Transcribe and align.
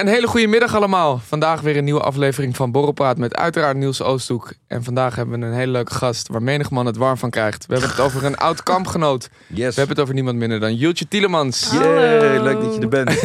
Een 0.00 0.08
hele 0.08 0.26
goede 0.26 0.46
middag 0.46 0.74
allemaal. 0.74 1.20
Vandaag 1.26 1.60
weer 1.60 1.76
een 1.76 1.84
nieuwe 1.84 2.00
aflevering 2.00 2.56
van 2.56 2.70
Borrelpraat 2.72 3.18
met 3.18 3.36
uiteraard 3.36 3.76
Niels 3.76 4.02
Oosthoek. 4.02 4.52
En 4.66 4.84
vandaag 4.84 5.16
hebben 5.16 5.40
we 5.40 5.46
een 5.46 5.52
hele 5.52 5.72
leuke 5.72 5.94
gast 5.94 6.28
waar 6.28 6.42
menig 6.42 6.70
man 6.70 6.86
het 6.86 6.96
warm 6.96 7.16
van 7.16 7.30
krijgt. 7.30 7.66
We 7.66 7.72
hebben 7.72 7.90
het 7.90 8.00
over 8.00 8.24
een 8.24 8.36
oud 8.36 8.62
kampgenoot. 8.62 9.28
Yes. 9.46 9.56
We 9.56 9.64
hebben 9.64 9.88
het 9.88 10.00
over 10.00 10.14
niemand 10.14 10.36
minder 10.36 10.60
dan 10.60 10.74
Jultje 10.74 11.08
Tielemans. 11.08 11.70
Yay, 11.72 12.18
Hallo. 12.18 12.42
leuk 12.42 12.60
dat 12.60 12.74
je 12.74 12.80
er 12.80 12.88
bent. 12.88 13.10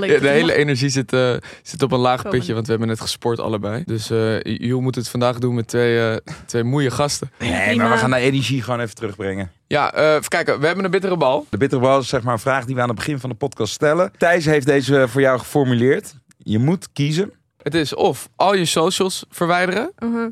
Ja, 0.00 0.20
de 0.20 0.28
hele 0.28 0.54
energie 0.54 0.88
zit, 0.88 1.12
eh, 1.12 1.34
zit 1.62 1.82
op 1.82 1.92
een 1.92 1.98
laag 1.98 2.28
pitje, 2.28 2.52
want 2.54 2.64
we 2.64 2.70
hebben 2.70 2.88
net 2.88 3.00
gesport 3.00 3.40
allebei. 3.40 3.82
Dus 3.86 4.10
eh 4.10 4.40
Jul 4.42 4.80
moet 4.80 4.94
het 4.94 5.08
vandaag 5.08 5.38
doen 5.38 5.54
met 5.54 5.68
twee, 5.68 6.10
eh 6.10 6.16
twee 6.46 6.62
moeie 6.62 6.90
gasten. 6.90 7.30
Nee, 7.38 7.76
maar 7.76 7.90
we 7.90 7.96
gaan 7.96 8.10
de 8.10 8.16
energie 8.16 8.62
gewoon 8.62 8.80
even 8.80 8.94
terugbrengen. 8.94 9.50
Ja, 9.74 9.92
eh, 9.92 10.14
even 10.14 10.28
kijken. 10.28 10.60
We 10.60 10.66
hebben 10.66 10.84
een 10.84 10.90
bittere 10.90 11.16
bal. 11.16 11.46
De 11.50 11.56
bittere 11.56 11.80
bal 11.80 11.98
is 11.98 12.08
zeg 12.08 12.22
maar 12.22 12.32
een 12.32 12.38
vraag 12.38 12.64
die 12.64 12.74
we 12.74 12.80
aan 12.80 12.88
het 12.88 12.96
begin 12.96 13.18
van 13.18 13.30
de 13.30 13.36
podcast 13.36 13.72
stellen. 13.72 14.12
Thijs 14.18 14.44
heeft 14.44 14.66
deze 14.66 15.04
voor 15.08 15.20
jou 15.20 15.38
geformuleerd. 15.38 16.14
Je 16.38 16.58
moet 16.58 16.92
kiezen. 16.92 17.32
Het 17.62 17.74
is 17.74 17.94
of 17.94 18.28
al 18.36 18.54
je 18.54 18.64
socials 18.64 19.24
verwijderen, 19.30 19.92
Mhm. 19.98 20.28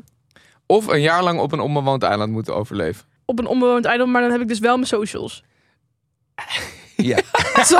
of 0.65 0.87
een 0.87 1.01
jaar 1.01 1.23
lang 1.23 1.39
op 1.39 1.51
een 1.51 1.59
onbewoond 1.59 2.03
eiland 2.03 2.31
moeten 2.31 2.55
overleven. 2.55 3.05
Op 3.25 3.39
een 3.39 3.47
onbewoond 3.47 3.85
eiland, 3.85 4.11
maar 4.11 4.21
dan 4.21 4.31
heb 4.31 4.41
ik 4.41 4.47
dus 4.47 4.59
wel 4.59 4.75
mijn 4.75 4.87
socials. 4.87 5.43
Ja, 6.95 7.17
Zo? 7.65 7.77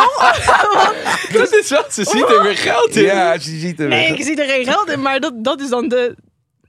Dat 1.40 1.54
is 1.54 1.70
wat, 1.70 1.94
ze 1.94 2.04
ziet 2.04 2.30
er 2.30 2.44
weer 2.44 2.58
geld 2.58 2.96
in. 2.96 3.04
ja 3.04 3.34
je 3.34 3.40
ziet 3.40 3.80
er 3.80 3.88
nee, 3.88 4.08
ik 4.18 4.24
zie 4.24 4.42
er 4.42 4.50
geen 4.50 4.66
geld 4.66 4.90
in, 4.90 5.02
maar 5.02 5.20
dat, 5.20 5.34
dat 5.44 5.62
is 5.62 5.70
dan 5.70 5.88
de... 5.88 6.16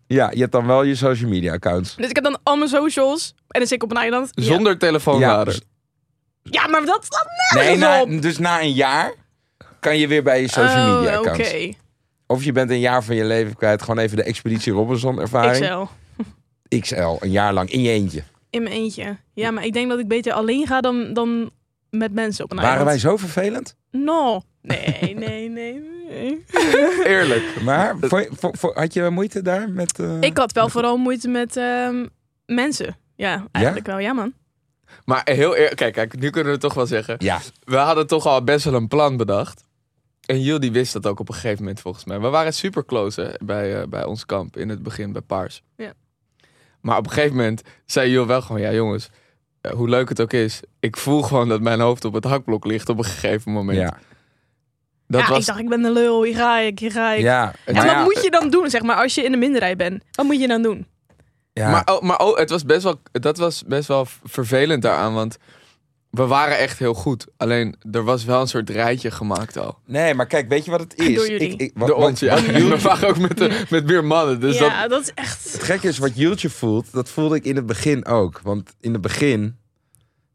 Ja, 0.06 0.30
je 0.34 0.40
hebt 0.40 0.52
dan 0.52 0.66
wel 0.66 0.82
je 0.82 0.94
social 0.94 1.30
media 1.30 1.52
accounts. 1.52 1.96
Dus 1.96 2.08
ik 2.08 2.14
heb 2.14 2.24
dan 2.24 2.38
al 2.42 2.56
mijn 2.56 2.68
socials 2.68 3.34
en 3.36 3.58
dan 3.58 3.68
zit 3.68 3.72
ik 3.76 3.82
op 3.82 3.90
een 3.90 3.96
eiland. 3.96 4.30
Ja. 4.34 4.42
Zonder 4.42 4.78
telefoonlader. 4.78 5.60
Ja, 6.42 6.66
maar 6.66 6.84
dat 6.84 7.04
slaat 7.08 7.26
Nee, 7.54 7.76
nergens 7.76 7.80
na, 8.08 8.16
op. 8.16 8.22
dus 8.22 8.38
na 8.38 8.60
een 8.62 8.72
jaar 8.72 9.14
kan 9.80 9.98
je 9.98 10.08
weer 10.08 10.22
bij 10.22 10.40
je 10.40 10.48
social 10.48 10.88
Oh, 10.94 11.00
media 11.00 11.18
Oké, 11.18 11.30
accounts. 11.30 11.76
Of 12.26 12.44
je 12.44 12.52
bent 12.52 12.70
een 12.70 12.80
jaar 12.80 13.04
van 13.04 13.14
je 13.16 13.24
leven 13.24 13.56
kwijt. 13.56 13.82
Gewoon 13.82 13.98
even 13.98 14.16
de 14.16 14.22
Expeditie 14.22 14.72
Robinson 14.72 15.20
ervaring. 15.20 15.64
XL. 15.64 15.84
XL, 16.80 17.16
een 17.24 17.30
jaar 17.30 17.52
lang 17.52 17.70
in 17.70 17.80
je 17.82 17.90
eentje. 17.90 18.22
In 18.50 18.62
mijn 18.62 18.74
eentje. 18.74 19.16
Ja, 19.34 19.50
maar 19.50 19.64
ik 19.64 19.72
denk 19.72 19.88
dat 19.88 19.98
ik 19.98 20.08
beter 20.08 20.32
alleen 20.32 20.66
ga 20.66 20.80
dan, 20.80 21.12
dan 21.12 21.50
met 21.90 22.12
mensen 22.12 22.44
op 22.44 22.50
een 22.50 22.56
Waren 22.56 22.84
wij 22.84 22.94
eiland. 22.94 23.00
zo 23.00 23.16
vervelend? 23.26 23.76
No. 23.90 24.42
Nee, 24.62 25.14
nee, 25.26 25.48
nee, 25.48 25.80
nee. 26.14 26.44
Eerlijk. 27.16 27.60
Maar 27.62 27.94
voor, 28.00 28.26
voor, 28.30 28.56
voor- 28.56 28.74
had 28.78 28.92
je 28.92 29.10
moeite 29.10 29.42
daar 29.42 29.70
met... 29.70 29.98
eh, 29.98 30.20
Ik 30.20 30.36
had 30.38 30.52
wel 30.52 30.68
vooral 30.68 30.96
moeite 30.96 31.28
met 31.28 31.56
ehm, 31.56 32.06
mensen. 32.46 32.96
Ja, 33.16 33.46
eigenlijk 33.52 33.86
wel. 33.86 33.98
Ja, 33.98 34.12
man. 34.12 34.32
Maar 35.04 35.20
heel 35.24 35.54
eerlijk, 35.56 35.76
kijk, 35.76 35.92
kijk, 35.94 36.18
nu 36.18 36.26
kunnen 36.30 36.44
we 36.44 36.50
het 36.52 36.60
toch 36.60 36.74
wel 36.74 36.86
zeggen. 36.86 37.14
Ja, 37.18 37.40
We 37.64 37.76
hadden 37.76 38.06
toch 38.06 38.26
al 38.26 38.44
best 38.44 38.64
wel 38.64 38.74
een 38.74 38.88
plan 38.88 39.16
bedacht. 39.16 39.64
En 40.26 40.40
Jill 40.42 40.58
die 40.58 40.72
wist 40.72 40.92
dat 40.92 41.06
ook 41.06 41.20
op 41.20 41.28
een 41.28 41.34
gegeven 41.34 41.58
moment 41.58 41.80
volgens 41.80 42.04
mij. 42.04 42.20
We 42.20 42.28
waren 42.28 42.54
super 42.54 42.84
close 42.84 43.20
hè, 43.20 43.30
bij, 43.44 43.80
eh, 43.80 43.86
bij 43.88 44.04
ons 44.04 44.26
kamp 44.26 44.56
in 44.56 44.68
het 44.68 44.82
begin 44.82 45.12
bij 45.12 45.22
Paars. 45.22 45.62
Ja. 45.76 45.92
Maar 46.80 46.98
op 46.98 47.04
een 47.06 47.12
gegeven 47.12 47.36
moment 47.36 47.62
zei 47.86 48.10
Jill 48.10 48.26
wel 48.26 48.42
gewoon, 48.42 48.60
ja 48.60 48.72
jongens, 48.72 49.10
eh, 49.60 49.72
hoe 49.72 49.88
leuk 49.88 50.08
het 50.08 50.20
ook 50.20 50.32
is. 50.32 50.60
Ik 50.80 50.96
voel 50.96 51.22
gewoon 51.22 51.48
dat 51.48 51.60
mijn 51.60 51.80
hoofd 51.80 52.04
op 52.04 52.12
het 52.12 52.24
hakblok 52.24 52.64
ligt 52.64 52.88
op 52.88 52.98
een 52.98 53.04
gegeven 53.04 53.52
moment. 53.52 53.78
ja. 53.78 53.98
Dat 55.06 55.20
ja, 55.20 55.28
was, 55.28 55.38
ik 55.38 55.46
dacht, 55.46 55.58
ik 55.58 55.68
ben 55.68 55.82
de 55.82 55.92
lul. 55.92 56.22
Hier 56.22 56.36
ga 56.36 56.58
ik, 56.58 56.78
hier 56.78 56.92
ga 56.92 57.12
ik. 57.12 57.22
ja. 57.22 57.54
En 57.64 57.74
maar 57.74 57.84
wat 57.86 57.94
ja, 57.94 58.02
moet 58.02 58.22
je 58.22 58.30
dan 58.30 58.50
doen, 58.50 58.70
zeg 58.70 58.82
maar, 58.82 58.96
als 58.96 59.14
je 59.14 59.22
in 59.22 59.30
de 59.30 59.36
minderheid 59.36 59.76
bent? 59.76 60.02
Wat 60.12 60.26
moet 60.26 60.40
je 60.40 60.48
dan 60.48 60.62
doen? 60.62 60.86
ja. 61.52 61.70
Maar, 61.70 61.82
oh, 61.84 62.02
maar 62.02 62.18
oh, 62.18 62.38
het 62.38 62.50
was 62.50 62.64
best 62.64 62.82
wel, 62.82 63.00
dat 63.12 63.36
was 63.36 63.62
best 63.66 63.88
wel 63.88 64.06
vervelend 64.24 64.82
daaraan, 64.82 65.14
want 65.14 65.36
we 66.10 66.26
waren 66.26 66.58
echt 66.58 66.78
heel 66.78 66.94
goed. 66.94 67.26
Alleen 67.36 67.76
er 67.90 68.04
was 68.04 68.24
wel 68.24 68.40
een 68.40 68.48
soort 68.48 68.70
rijtje 68.70 69.10
gemaakt 69.10 69.56
al. 69.56 69.78
Nee, 69.86 70.14
maar 70.14 70.26
kijk, 70.26 70.48
weet 70.48 70.64
je 70.64 70.70
wat 70.70 70.80
het 70.80 70.94
is? 70.98 71.14
Door 71.14 71.28
jullie. 71.30 71.48
Ik, 71.48 71.60
ik, 71.60 71.72
wat, 71.74 71.88
Door 71.88 71.96
ons, 71.96 72.20
ja. 72.20 72.42
We 72.42 72.78
waren 72.82 73.08
ook 73.08 73.18
met, 73.18 73.38
de, 73.38 73.64
met 73.70 73.86
meer 73.86 74.04
mannen. 74.04 74.40
Dus 74.40 74.58
dat, 74.58 74.68
ja, 74.68 74.88
dat... 74.88 75.02
is 75.02 75.12
echt... 75.14 75.52
het 75.52 75.62
gekke 75.62 75.88
is, 75.88 75.98
wat 75.98 76.16
Jultje 76.16 76.50
voelt, 76.50 76.92
dat 76.92 77.08
voelde 77.08 77.36
ik 77.36 77.44
in 77.44 77.56
het 77.56 77.66
begin 77.66 78.06
ook. 78.06 78.40
Want 78.42 78.74
in 78.80 78.92
het 78.92 79.02
begin 79.02 79.56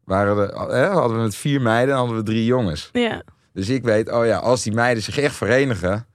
waren 0.04 0.36
er, 0.36 0.70
hè, 0.74 0.86
hadden 0.86 1.16
we 1.16 1.22
met 1.22 1.36
vier 1.36 1.60
meiden 1.60 1.94
en 1.94 2.00
hadden 2.00 2.16
we 2.16 2.22
drie 2.22 2.44
jongens. 2.44 2.88
Ja. 2.92 3.22
Dus 3.52 3.68
ik 3.68 3.82
weet, 3.82 4.10
oh 4.12 4.26
ja, 4.26 4.36
als 4.38 4.62
die 4.62 4.72
meiden 4.72 5.02
zich 5.02 5.18
echt 5.18 5.34
verenigen, 5.36 6.06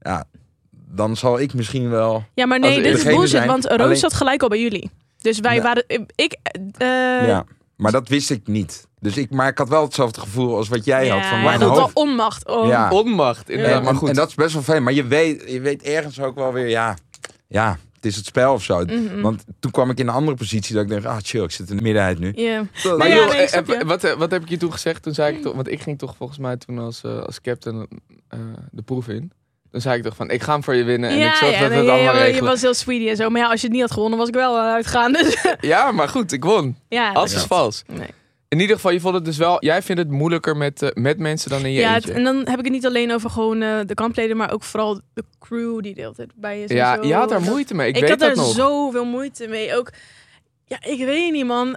ja, 0.00 0.24
dan 0.70 1.16
zal 1.16 1.38
ik 1.40 1.54
misschien 1.54 1.90
wel... 1.90 2.24
ja, 2.34 2.46
maar 2.46 2.58
nee, 2.58 2.82
dit 2.82 2.96
is 2.96 3.02
bullshit, 3.04 3.28
zijn- 3.28 3.46
want 3.48 3.64
Roos 3.66 3.78
alleen- 3.80 3.96
zat 3.96 4.14
gelijk 4.14 4.42
al 4.42 4.48
bij 4.48 4.60
jullie. 4.60 4.90
Dus 5.18 5.40
wij 5.40 5.54
Ja. 5.54 5.62
waren... 5.62 5.84
Ik... 6.14 6.36
eh, 6.78 7.26
ja, 7.26 7.44
maar 7.76 7.92
dat 7.92 8.08
wist 8.08 8.30
ik 8.30 8.46
niet. 8.46 8.86
Dus 9.00 9.16
ik, 9.16 9.30
maar 9.30 9.48
ik 9.48 9.58
had 9.58 9.68
wel 9.68 9.82
hetzelfde 9.82 10.20
gevoel 10.20 10.56
als 10.56 10.68
wat 10.68 10.84
jij 10.84 11.06
ja, 11.06 11.14
had 11.18 11.26
van 11.26 11.42
mijn 11.42 11.60
goed, 11.60 11.68
wel 11.68 11.80
hoofd. 11.80 11.94
onmacht. 11.94 12.48
Oh. 12.48 12.66
Ja. 12.68 12.90
onmacht, 12.90 13.50
inderdaad. 13.50 13.76
En, 13.76 13.82
maar 13.82 13.92
en- 13.92 13.98
goed. 13.98 14.08
en 14.08 14.14
dat 14.14 14.28
is 14.28 14.34
best 14.34 14.52
wel 14.54 14.62
fijn. 14.62 14.82
Maar 14.82 14.92
je 14.92 15.04
weet, 15.06 15.44
je 15.50 15.60
weet 15.60 15.82
ergens 15.82 16.20
ook 16.20 16.34
wel 16.34 16.52
weer, 16.52 16.68
ja, 16.68 16.96
ja, 17.48 17.78
het 18.04 18.12
is 18.12 18.18
het 18.18 18.26
spel 18.26 18.52
of 18.52 18.62
zo. 18.62 18.84
Mhm. 18.84 19.20
Want 19.20 19.44
toen 19.60 19.70
kwam 19.70 19.90
ik 19.90 19.98
in 19.98 20.08
een 20.08 20.14
andere 20.14 20.36
positie 20.36 20.74
dat 20.74 20.84
ik 20.84 20.90
dacht, 20.90 21.06
ah 21.06 21.16
chill, 21.22 21.42
ik 21.42 21.50
zit 21.50 21.70
in 21.70 21.76
de 21.76 21.82
middenheid 21.82 22.18
nu. 22.18 22.32
Ja. 22.34 22.66
Maar 22.84 22.96
Nee, 22.98 23.08
ja, 23.08 23.60
nee, 23.66 23.84
wat, 23.84 24.04
eh, 24.04 24.12
wat 24.12 24.30
heb 24.30 24.42
ik 24.42 24.48
je 24.48 24.56
toen 24.56 24.72
gezegd? 24.72 25.02
Toen 25.02 25.14
zei 25.14 25.36
ik 25.36 25.42
toch, 25.42 25.54
want 25.54 25.70
ik 25.70 25.80
ging 25.80 25.98
toch 25.98 26.14
volgens 26.16 26.38
mij 26.38 26.56
toen 26.56 26.78
als, 26.78 27.02
eh, 27.04 27.18
als 27.18 27.40
captain 27.40 27.88
eh, 28.28 28.38
de 28.70 28.82
proef 28.82 29.08
in. 29.08 29.32
Dan 29.70 29.80
zei 29.80 29.96
ik 29.96 30.02
toch 30.02 30.16
van, 30.16 30.30
ik 30.30 30.42
ga 30.42 30.52
hem 30.52 30.64
voor 30.64 30.74
je 30.74 30.84
winnen 30.84 31.10
en 31.10 31.26
ik 31.26 31.34
zorg 31.34 31.58
dat 31.58 31.68
we 31.68 31.74
nee, 31.74 31.78
het 31.78 31.88
allemaal 31.88 32.16
ja, 32.16 32.24
je 32.24 32.40
was 32.40 32.60
heel 32.60 32.74
sweetie 32.74 33.08
en 33.08 33.16
zo. 33.16 33.30
Maar 33.30 33.40
ja, 33.40 33.50
als 33.50 33.60
je 33.60 33.66
het 33.66 33.72
niet 33.76 33.84
had 33.84 33.92
gewonnen, 33.92 34.18
was 34.18 34.28
ik 34.28 34.34
wel 34.34 34.58
uitgegaan. 34.60 35.12
Dus 35.12 35.44
Ja, 35.60 35.92
maar 35.92 36.08
goed, 36.08 36.32
ik 36.32 36.44
won. 36.44 36.76
ja, 36.88 37.12
Als 37.12 37.34
is 37.34 37.42
vals. 37.42 37.82
Nee. 37.86 38.08
In 38.48 38.60
ieder 38.60 38.76
geval, 38.76 38.90
je 38.90 39.00
vond 39.00 39.14
het 39.14 39.24
dus 39.24 39.36
wel, 39.36 39.64
jij 39.64 39.82
vindt 39.82 40.00
het 40.02 40.10
moeilijker 40.10 40.56
met, 40.56 40.82
eh, 40.82 40.88
met 40.94 41.18
mensen 41.18 41.50
dan 41.50 41.64
in 41.64 41.72
je 41.72 41.80
Ja, 41.80 41.92
het- 41.94 42.08
en 42.10 42.24
dan 42.24 42.36
heb 42.36 42.58
ik 42.58 42.64
het 42.64 42.72
niet 42.72 42.86
alleen 42.86 43.12
over 43.12 43.30
gewoon 43.30 43.62
eh, 43.62 43.78
de 43.86 43.94
kampleden, 43.94 44.36
maar 44.36 44.52
ook 44.52 44.62
vooral 44.62 45.00
de 45.14 45.24
crew 45.38 45.82
die 45.82 45.94
de 45.94 46.00
hele 46.00 46.14
tijd 46.14 46.30
bij 46.34 46.58
je 46.60 46.74
ja, 46.74 46.96
zo. 46.96 47.06
je 47.08 47.14
had 47.14 47.28
daar 47.28 47.40
moeite 47.40 47.74
mee. 47.74 47.88
Ik, 47.88 47.94
Ik, 47.96 48.00
weet 48.00 48.10
had 48.10 48.20
er 48.22 48.36
nog. 48.36 48.54
zoveel 48.54 49.04
moeite 49.04 49.48
mee. 49.48 49.76
Ook, 49.76 49.90
ja, 50.66 50.76
ik 50.82 50.98
weet 50.98 51.32
niet, 51.32 51.46
man. 51.46 51.76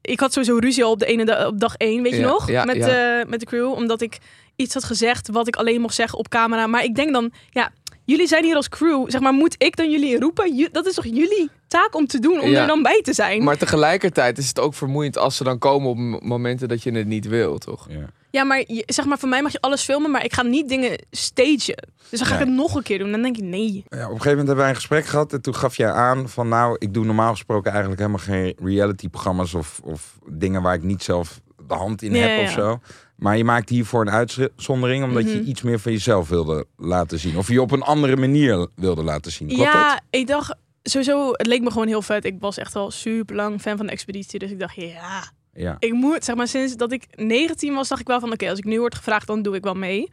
Ik 0.00 0.20
had 0.20 0.32
sowieso 0.32 0.56
ruzie 0.58 0.84
al 0.84 0.90
op 0.90 0.98
de 0.98 1.06
ene 1.06 1.46
op 1.46 1.60
dag 1.60 1.74
één, 1.76 2.02
weet 2.02 2.12
je 2.12 2.18
Ja, 2.20 2.26
nog? 2.26 2.50
ja, 2.50 2.64
met, 2.64 2.76
ja. 2.76 3.20
eh, 3.20 3.26
met 3.28 3.40
de 3.40 3.46
crew, 3.46 3.72
omdat 3.72 4.00
ik 4.00 4.18
iets 4.56 4.74
had 4.74 4.84
gezegd 4.84 5.28
wat 5.28 5.48
ik 5.48 5.56
alleen 5.56 5.80
mocht 5.80 5.94
zeggen 5.94 6.18
op 6.18 6.28
camera. 6.28 6.66
Maar 6.66 6.84
ik 6.84 6.94
denk 6.94 7.12
dan, 7.12 7.32
ja, 7.50 7.70
jullie 8.04 8.26
zijn 8.26 8.44
hier 8.44 8.56
als 8.56 8.68
crew. 8.68 9.10
Zeg 9.10 9.20
maar, 9.20 9.32
moet 9.32 9.54
ik 9.58 9.76
dan 9.76 9.90
jullie 9.90 10.18
roepen? 10.18 10.68
Dat 10.72 10.86
is 10.86 10.94
toch 10.94 11.04
jullie 11.04 11.50
taak 11.70 11.94
om 11.94 12.06
te 12.06 12.18
doen, 12.18 12.40
om 12.40 12.48
Ja. 12.48 12.60
er 12.60 12.66
dan 12.66 12.82
bij 12.82 13.00
te 13.02 13.12
zijn? 13.12 13.44
Maar 13.44 13.56
tegelijkertijd 13.56 14.38
is 14.38 14.48
het 14.48 14.58
ook 14.60 14.74
vermoeiend 14.74 15.18
als 15.18 15.36
ze 15.36 15.44
dan 15.44 15.58
komen 15.58 15.88
op 15.90 16.22
momenten 16.22 16.68
dat 16.68 16.82
je 16.82 16.90
het 16.92 17.06
niet 17.06 17.26
wil, 17.28 17.58
toch? 17.58 17.86
Ja. 17.88 18.04
Ja, 18.30 18.44
maar 18.44 18.58
je- 18.66 18.82
zeg 18.86 19.04
maar, 19.04 19.18
voor 19.18 19.28
mij 19.28 19.42
mag 19.42 19.52
je 19.52 19.60
alles 19.60 19.82
filmen, 19.82 20.10
maar 20.10 20.24
ik 20.24 20.32
ga 20.32 20.42
niet 20.42 20.68
dingen 20.68 21.04
stagen. 21.10 21.88
Dus 22.10 22.18
dan 22.18 22.28
ga 22.28 22.34
ik 22.34 22.40
Nee. 22.40 22.48
het 22.48 22.56
nog 22.56 22.74
een 22.74 22.82
keer 22.82 22.98
doen. 22.98 23.10
Dan 23.10 23.22
denk 23.22 23.36
ik, 23.36 23.42
nee. 23.44 23.72
Ja, 23.72 23.80
op 23.80 23.90
een 23.90 24.00
gegeven 24.00 24.28
moment 24.28 24.36
hebben 24.36 24.56
wij 24.56 24.68
een 24.68 24.74
gesprek 24.74 25.04
gehad 25.06 25.32
en 25.32 25.42
toen 25.42 25.54
gaf 25.54 25.76
jij 25.76 25.90
aan 25.92 26.28
van 26.28 26.48
nou, 26.48 26.76
ik 26.78 26.94
doe 26.94 27.04
normaal 27.04 27.30
gesproken 27.30 27.70
eigenlijk 27.70 28.00
helemaal 28.00 28.24
geen 28.24 28.54
reality 28.64 29.08
programma's 29.08 29.54
of, 29.54 29.80
of 29.84 30.18
dingen 30.28 30.62
waar 30.62 30.74
ik 30.74 30.82
niet 30.82 31.02
zelf 31.02 31.40
de 31.68 31.74
hand 31.74 32.02
in 32.02 32.14
heb 32.14 32.38
ja. 32.38 32.42
of 32.44 32.50
zo. 32.50 32.80
Maar 33.16 33.36
je 33.36 33.44
maakt 33.44 33.68
hiervoor 33.68 34.00
een 34.00 34.10
uitzondering 34.10 35.04
omdat 35.04 35.30
je 35.30 35.38
Mhm. 35.38 35.48
iets 35.48 35.62
meer 35.62 35.78
van 35.78 35.92
jezelf 35.92 36.28
wilde 36.28 36.66
laten 36.76 37.18
zien. 37.18 37.36
Of 37.36 37.48
je 37.48 37.62
op 37.62 37.70
een 37.70 37.82
andere 37.82 38.16
manier 38.16 38.66
wilde 38.74 39.02
laten 39.02 39.32
zien. 39.32 39.48
Klopt 39.48 39.62
ja, 39.62 39.88
dat? 39.90 40.00
ik 40.10 40.26
dacht 40.26 40.54
sowieso, 40.82 41.30
het 41.32 41.46
leek 41.46 41.62
me 41.62 41.70
gewoon 41.70 41.86
heel 41.86 42.02
vet. 42.02 42.24
Ik 42.24 42.36
was 42.40 42.58
echt 42.58 42.76
al 42.76 42.90
super 42.90 43.36
lang 43.36 43.60
fan 43.60 43.76
van 43.76 43.86
de 43.86 43.92
expeditie. 43.92 44.38
Dus 44.38 44.50
ik 44.50 44.58
dacht, 44.58 44.74
ja, 44.74 45.32
Ja. 45.52 45.76
ik 45.78 45.92
moet, 45.92 46.24
zeg 46.24 46.36
maar, 46.36 46.48
sinds 46.48 46.76
dat 46.76 46.92
ik 46.92 47.06
19 47.14 47.74
was, 47.74 47.88
dacht 47.88 48.00
ik 48.00 48.06
wel 48.06 48.20
van, 48.20 48.32
oké, 48.32 48.48
als 48.50 48.58
ik 48.58 48.64
nu 48.64 48.78
word 48.80 48.94
gevraagd, 48.94 49.26
dan 49.26 49.42
doe 49.42 49.54
ik 49.56 49.62
wel 49.64 49.74
mee. 49.74 50.10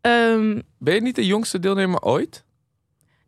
Ehm, 0.00 0.60
Ben 0.78 0.94
je 0.94 1.00
niet 1.02 1.14
de 1.14 1.26
jongste 1.26 1.58
deelnemer 1.58 2.00
ooit? 2.00 2.44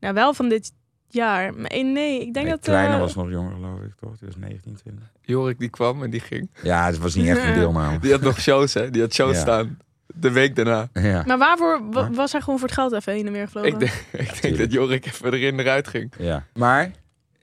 nou, 0.00 0.14
wel 0.14 0.34
van 0.34 0.48
dit 0.48 0.72
jaar. 1.08 1.54
Maar 1.54 1.64
eh, 1.70 1.84
nee, 1.84 2.20
ik 2.20 2.34
denk 2.34 2.46
Nee, 2.46 2.54
dat... 2.54 2.64
Kleine 2.64 2.94
eh, 2.94 3.00
was 3.00 3.14
nog 3.14 3.30
jonger 3.30 3.52
geloof 3.54 3.80
ik 3.80 3.94
toch? 4.00 4.18
Die 4.18 4.28
was 4.28 4.36
19, 4.36 4.74
20. 4.76 5.12
Jorik 5.22 5.58
die 5.58 5.68
kwam 5.68 6.02
en 6.02 6.10
die 6.10 6.20
ging. 6.20 6.50
Ja, 6.62 6.86
het 6.86 6.98
was 6.98 7.14
niet 7.14 7.26
echt 7.26 7.42
een 7.44 7.54
deelname. 7.54 7.98
Die 7.98 8.12
had 8.12 8.20
nog 8.20 8.40
shows, 8.48 8.74
hè? 8.74 8.90
Die 8.90 9.00
had 9.02 9.14
shows 9.14 9.34
Ja. 9.34 9.40
staan. 9.40 9.78
De 10.16 10.30
week 10.30 10.56
daarna. 10.56 10.88
Ja. 10.92 11.22
Maar 11.26 11.38
waarvoor 11.38 11.80
wa- 11.90 12.10
was 12.10 12.32
hij 12.32 12.40
gewoon 12.40 12.58
voor 12.58 12.68
het 12.68 12.76
geld 12.76 12.92
even 12.92 13.12
heen 13.12 13.26
en 13.26 13.32
weer 13.32 13.44
gevlogen? 13.44 13.72
Ik 13.72 13.78
denk, 13.78 13.92
ik 14.30 14.42
denk 14.42 14.58
dat 14.58 14.72
Jorik 14.72 15.06
even 15.06 15.32
erin 15.32 15.52
en 15.52 15.60
eruit 15.60 15.88
ging. 15.88 16.12
ja. 16.18 16.46
Maar 16.54 16.90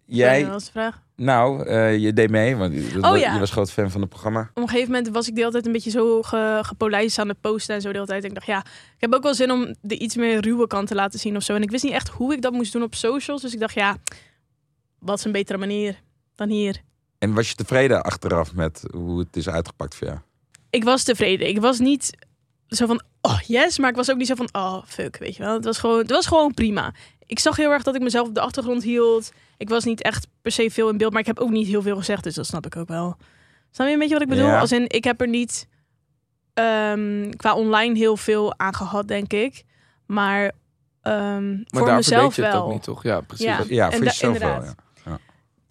jij, 0.05 0.41
dat 0.43 0.51
was 0.51 0.65
de 0.65 0.71
vraag. 0.71 1.01
Nou, 1.15 1.65
eh, 1.67 1.97
je 1.97 2.13
deed 2.13 2.29
mee, 2.29 2.55
want 2.55 2.73
je, 2.73 2.97
Oh, 3.01 3.17
ja. 3.17 3.33
je 3.33 3.39
was 3.39 3.51
groot 3.51 3.71
fan 3.71 3.91
van 3.91 4.01
het 4.01 4.09
programma. 4.09 4.49
Op 4.53 4.61
een 4.61 4.69
gegeven 4.69 4.91
moment 4.91 5.09
was 5.09 5.27
ik 5.27 5.33
de 5.35 5.39
hele 5.39 5.51
tijd 5.51 5.65
een 5.65 5.71
beetje 5.71 5.89
zo 5.89 6.21
ge, 6.21 6.59
gepolijst 6.61 7.19
aan 7.19 7.27
het 7.27 7.41
posten 7.41 7.75
en 7.75 7.81
zo 7.81 7.87
de 7.87 7.93
hele 7.93 8.07
tijd. 8.07 8.21
En 8.23 8.29
ik 8.29 8.35
dacht, 8.35 8.47
ja, 8.47 8.59
ik 8.95 8.97
heb 9.01 9.13
ook 9.13 9.23
wel 9.23 9.33
zin 9.33 9.51
om 9.51 9.75
de 9.81 9.97
iets 9.97 10.15
meer 10.15 10.39
ruwe 10.41 10.67
kant 10.67 10.87
te 10.87 10.95
laten 10.95 11.19
zien 11.19 11.35
of 11.35 11.43
zo. 11.43 11.55
En 11.55 11.61
ik 11.61 11.71
wist 11.71 11.83
niet 11.83 11.93
echt 11.93 12.09
hoe 12.09 12.33
ik 12.33 12.41
dat 12.41 12.53
moest 12.53 12.73
doen 12.73 12.83
op 12.83 12.95
socials. 12.95 13.41
Dus 13.41 13.53
ik 13.53 13.59
dacht, 13.59 13.73
ja, 13.73 13.97
wat 14.99 15.17
is 15.17 15.25
een 15.25 15.31
betere 15.31 15.57
manier 15.57 15.99
dan 16.35 16.49
hier? 16.49 16.81
En 17.17 17.33
was 17.33 17.49
je 17.49 17.55
tevreden 17.55 18.03
achteraf 18.03 18.53
met 18.53 18.83
hoe 18.93 19.19
het 19.19 19.35
is 19.35 19.49
uitgepakt 19.49 19.95
voor 19.95 20.07
jou? 20.07 20.19
Ik 20.69 20.83
was 20.83 21.03
tevreden. 21.03 21.47
Ik 21.47 21.59
was 21.59 21.79
niet 21.79 22.17
zo 22.75 22.85
van, 22.85 23.01
oh 23.21 23.39
yes, 23.39 23.77
maar 23.77 23.89
ik 23.89 23.95
was 23.95 24.11
ook 24.11 24.17
niet 24.17 24.27
zo 24.27 24.35
van, 24.35 24.49
oh 24.51 24.83
fuck, 24.85 25.17
weet 25.17 25.35
je 25.35 25.43
wel. 25.43 25.53
Het 25.53 25.65
was 25.65 25.77
gewoon, 25.77 25.97
het 25.97 26.09
was 26.09 26.27
gewoon 26.27 26.53
prima. 26.53 26.93
Ik 27.25 27.39
zag 27.39 27.55
heel 27.57 27.71
erg 27.71 27.83
dat 27.83 27.95
ik 27.95 28.01
mezelf 28.01 28.27
op 28.27 28.33
de 28.33 28.41
achtergrond 28.41 28.83
hield. 28.83 29.31
Ik 29.57 29.69
was 29.69 29.83
niet 29.83 30.01
echt 30.01 30.27
per 30.41 30.51
se 30.51 30.71
veel 30.71 30.89
in 30.89 30.97
beeld, 30.97 31.11
maar 31.11 31.21
ik 31.21 31.27
heb 31.27 31.39
ook 31.39 31.49
niet 31.49 31.67
heel 31.67 31.81
veel 31.81 31.97
gezegd. 31.97 32.23
Dus 32.23 32.35
dat 32.35 32.45
snap 32.45 32.65
ik 32.65 32.75
ook 32.75 32.87
wel. 32.87 33.17
Snap 33.71 33.87
je 33.87 33.93
een 33.93 33.99
beetje 33.99 34.13
wat 34.13 34.23
ik 34.23 34.29
bedoel? 34.29 34.45
Ja. 34.45 34.59
Als 34.59 34.71
in, 34.71 34.89
ik 34.89 35.03
heb 35.03 35.21
er 35.21 35.27
niet 35.27 35.67
ehm, 36.53 37.29
qua 37.29 37.53
online 37.53 37.97
heel 37.97 38.17
veel 38.17 38.59
aan 38.59 38.75
gehad, 38.75 39.07
denk 39.07 39.33
ik. 39.33 39.63
Maar, 40.05 40.51
Maar 41.01 41.63
voor 41.67 41.93
mezelf 41.93 42.35
je 42.35 42.41
het 42.41 42.53
wel. 42.53 42.63
ook 42.63 42.71
niet, 42.71 42.83
toch? 42.83 43.03
Ja, 43.03 43.21
precies. 43.21 43.45
Ja. 43.45 43.63
Ja, 43.67 43.91
voor 43.91 44.03
jezelf 44.03 44.37
wel. 44.37 44.63
Ja. 45.05 45.19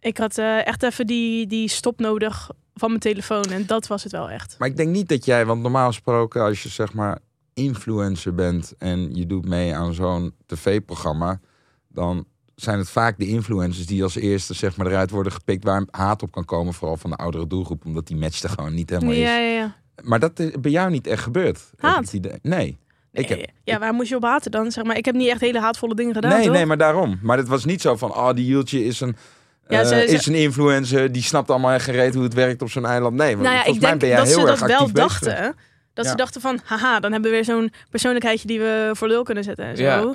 Ik 0.00 0.18
had 0.18 0.38
eh, 0.38 0.66
echt 0.66 0.82
even 0.82 1.06
die, 1.06 1.46
die 1.46 1.68
stop 1.68 2.00
nodig 2.00 2.50
van 2.80 2.88
mijn 2.88 3.00
telefoon. 3.00 3.44
En 3.44 3.66
dat 3.66 3.86
was 3.86 4.02
het 4.02 4.12
wel 4.12 4.30
echt. 4.30 4.56
Maar 4.58 4.68
ik 4.68 4.76
denk 4.76 4.88
niet 4.90 5.08
dat 5.08 5.24
jij, 5.24 5.46
want 5.46 5.62
normaal 5.62 5.86
gesproken, 5.86 6.42
als 6.42 6.62
je 6.62 6.68
zeg 6.68 6.92
maar 6.92 7.18
influencer 7.54 8.34
bent 8.34 8.74
en 8.78 9.14
je 9.14 9.26
doet 9.26 9.44
mee 9.48 9.74
aan 9.74 9.94
zo'n 9.94 10.34
tv-programma, 10.46 11.40
dan 11.88 12.24
zijn 12.54 12.78
het 12.78 12.90
vaak 12.90 13.18
de 13.18 13.26
influencers 13.26 13.86
die 13.86 14.02
als 14.02 14.14
eerste 14.16 14.54
zeg 14.54 14.76
maar 14.76 14.86
eruit 14.86 15.10
worden 15.10 15.32
gepikt 15.32 15.64
waar 15.64 15.84
haat 15.90 16.22
op 16.22 16.32
kan 16.32 16.44
komen, 16.44 16.74
vooral 16.74 16.96
van 16.96 17.10
de 17.10 17.16
oudere 17.16 17.46
doelgroep, 17.46 17.84
omdat 17.84 18.06
die 18.06 18.16
match 18.16 18.42
er 18.42 18.50
gewoon 18.50 18.74
niet 18.74 18.90
helemaal 18.90 19.14
Ja, 19.14 19.38
is. 19.38 19.44
ja, 19.44 19.52
ja. 19.52 19.76
Maar 20.02 20.18
dat 20.20 20.38
is 20.38 20.50
bij 20.60 20.70
jou 20.70 20.90
niet 20.90 21.06
echt 21.06 21.22
gebeurd. 21.22 21.56
ik 21.72 21.80
Haat? 21.80 22.12
idee. 22.12 22.38
Nee. 22.42 22.78
Ik 23.12 23.28
heb, 23.28 23.38
Nee, 23.38 23.48
ja, 23.64 23.78
waar 23.78 23.92
moest 23.94 24.08
je 24.08 24.16
op 24.16 24.22
haten 24.22 24.50
dan? 24.50 24.72
Zeg 24.72 24.84
maar, 24.84 24.96
ik 24.96 25.04
heb 25.04 25.14
niet 25.14 25.28
echt 25.28 25.40
hele 25.40 25.60
haatvolle 25.60 25.94
dingen 25.94 26.14
gedaan, 26.14 26.30
nee, 26.30 26.44
toch? 26.44 26.52
nee, 26.52 26.66
maar 26.66 26.78
daarom. 26.78 27.18
Maar 27.22 27.36
het 27.36 27.48
was 27.48 27.64
niet 27.64 27.80
zo 27.80 27.96
van, 27.96 28.10
oh, 28.14 28.32
die 28.34 28.46
Jultje 28.46 28.84
is 28.84 29.00
een, 29.00 29.16
Ja, 29.70 29.80
eh, 29.80 29.86
ze- 29.86 30.04
is 30.04 30.26
een 30.26 30.34
influencer, 30.34 31.12
die 31.12 31.22
snapt 31.22 31.50
allemaal 31.50 31.72
echt 31.72 31.84
gereed 31.84 32.14
hoe 32.14 32.22
het 32.22 32.34
werkt 32.34 32.62
op 32.62 32.70
zo'n 32.70 32.86
eiland. 32.86 33.16
Nee, 33.16 33.36
Nou 33.36 33.48
ja, 33.48 33.52
volgens 33.54 33.74
ik 33.76 33.80
mij 33.80 33.88
denk 33.88 34.00
ben 34.00 34.08
jij 34.08 34.18
dat 34.18 34.26
heel 34.26 34.40
ze 34.40 34.46
erg 34.50 34.58
dat 34.60 34.68
wel 34.68 34.78
bezig 34.78 34.92
dachten. 34.92 35.54
Dat 35.94 36.04
Ja. 36.04 36.10
ze 36.10 36.16
dachten 36.16 36.40
van, 36.40 36.60
haha, 36.64 37.00
dan 37.00 37.12
hebben 37.12 37.30
we 37.30 37.36
weer 37.36 37.44
zo'n 37.44 37.72
persoonlijkheidje 37.90 38.46
die 38.46 38.58
we 38.58 38.90
voor 38.92 39.08
lul 39.08 39.22
kunnen 39.22 39.44
zetten 39.44 39.64
en 39.64 39.76
zo. 39.76 39.82
Ja. 39.82 40.14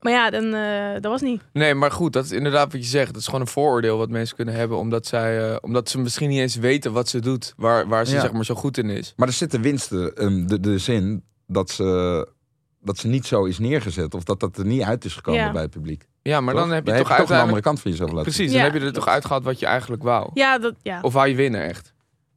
Maar 0.00 0.12
ja, 0.12 0.30
dan, 0.30 0.54
eh, 0.54 0.92
dat 1.00 1.12
was 1.12 1.20
niet. 1.20 1.42
Nee, 1.52 1.74
maar 1.74 1.90
goed, 1.92 2.12
dat 2.12 2.24
is 2.24 2.30
inderdaad 2.30 2.72
wat 2.72 2.82
je 2.82 2.88
zegt. 2.88 3.08
Het 3.08 3.16
is 3.16 3.24
gewoon 3.24 3.40
een 3.40 3.46
vooroordeel 3.46 3.96
wat 3.98 4.08
mensen 4.10 4.36
kunnen 4.36 4.54
hebben, 4.54 4.78
omdat, 4.78 5.06
zij, 5.06 5.50
eh, 5.50 5.56
omdat 5.60 5.88
ze 5.88 5.98
misschien 5.98 6.28
niet 6.28 6.38
eens 6.40 6.56
weten 6.56 6.92
wat 6.92 7.08
ze 7.08 7.20
doet, 7.20 7.54
waar, 7.56 7.88
waar 7.88 8.06
ze 8.06 8.14
Ja. 8.14 8.20
zeg 8.20 8.32
maar 8.32 8.44
zo 8.44 8.54
goed 8.54 8.78
in 8.78 8.90
is. 8.90 9.12
Maar 9.16 9.28
er 9.28 9.34
zit 9.34 9.50
de 9.50 9.60
winsten, 9.60 10.16
ehm, 10.16 10.46
de, 10.46 10.60
de 10.60 10.78
zin 10.78 11.22
dat 11.46 11.70
ze, 11.70 12.28
dat 12.80 12.98
ze 12.98 13.06
niet 13.08 13.26
zo 13.26 13.44
is 13.44 13.58
neergezet. 13.58 14.14
Of 14.14 14.24
dat 14.24 14.40
dat 14.40 14.58
er 14.58 14.66
niet 14.66 14.82
uit 14.82 15.04
is 15.04 15.14
gekomen 15.14 15.40
Ja. 15.40 15.52
bij 15.52 15.62
het 15.62 15.70
publiek. 15.70 16.06
Ja, 16.22 16.40
maar 16.40 16.54
Toch? 16.54 16.62
dan 16.62 16.72
heb 16.72 16.86
je 16.86 16.92
Dan 16.92 17.04
toch 17.04 17.30
een 17.30 17.36
andere 17.36 17.60
kant 17.60 17.80
van 17.80 17.90
jezelf 17.90 18.12
laten 18.12 18.32
zien. 18.32 18.44
Precies, 18.44 18.60
Ja, 18.60 18.62
dan 18.64 18.72
heb 18.72 18.80
je 18.80 18.86
er 18.88 18.94
toch 18.94 19.08
uitgehaald 19.08 19.44
wat 19.44 19.58
je 19.58 19.66
eigenlijk 19.66 20.02
wou. 20.02 20.30
Ja, 20.34 20.58
dat, 20.58 20.74
ja. 20.82 21.00
Of 21.02 21.12
wou 21.12 21.28
je 21.28 21.34
winnen 21.34 21.62
echt. 21.62 21.92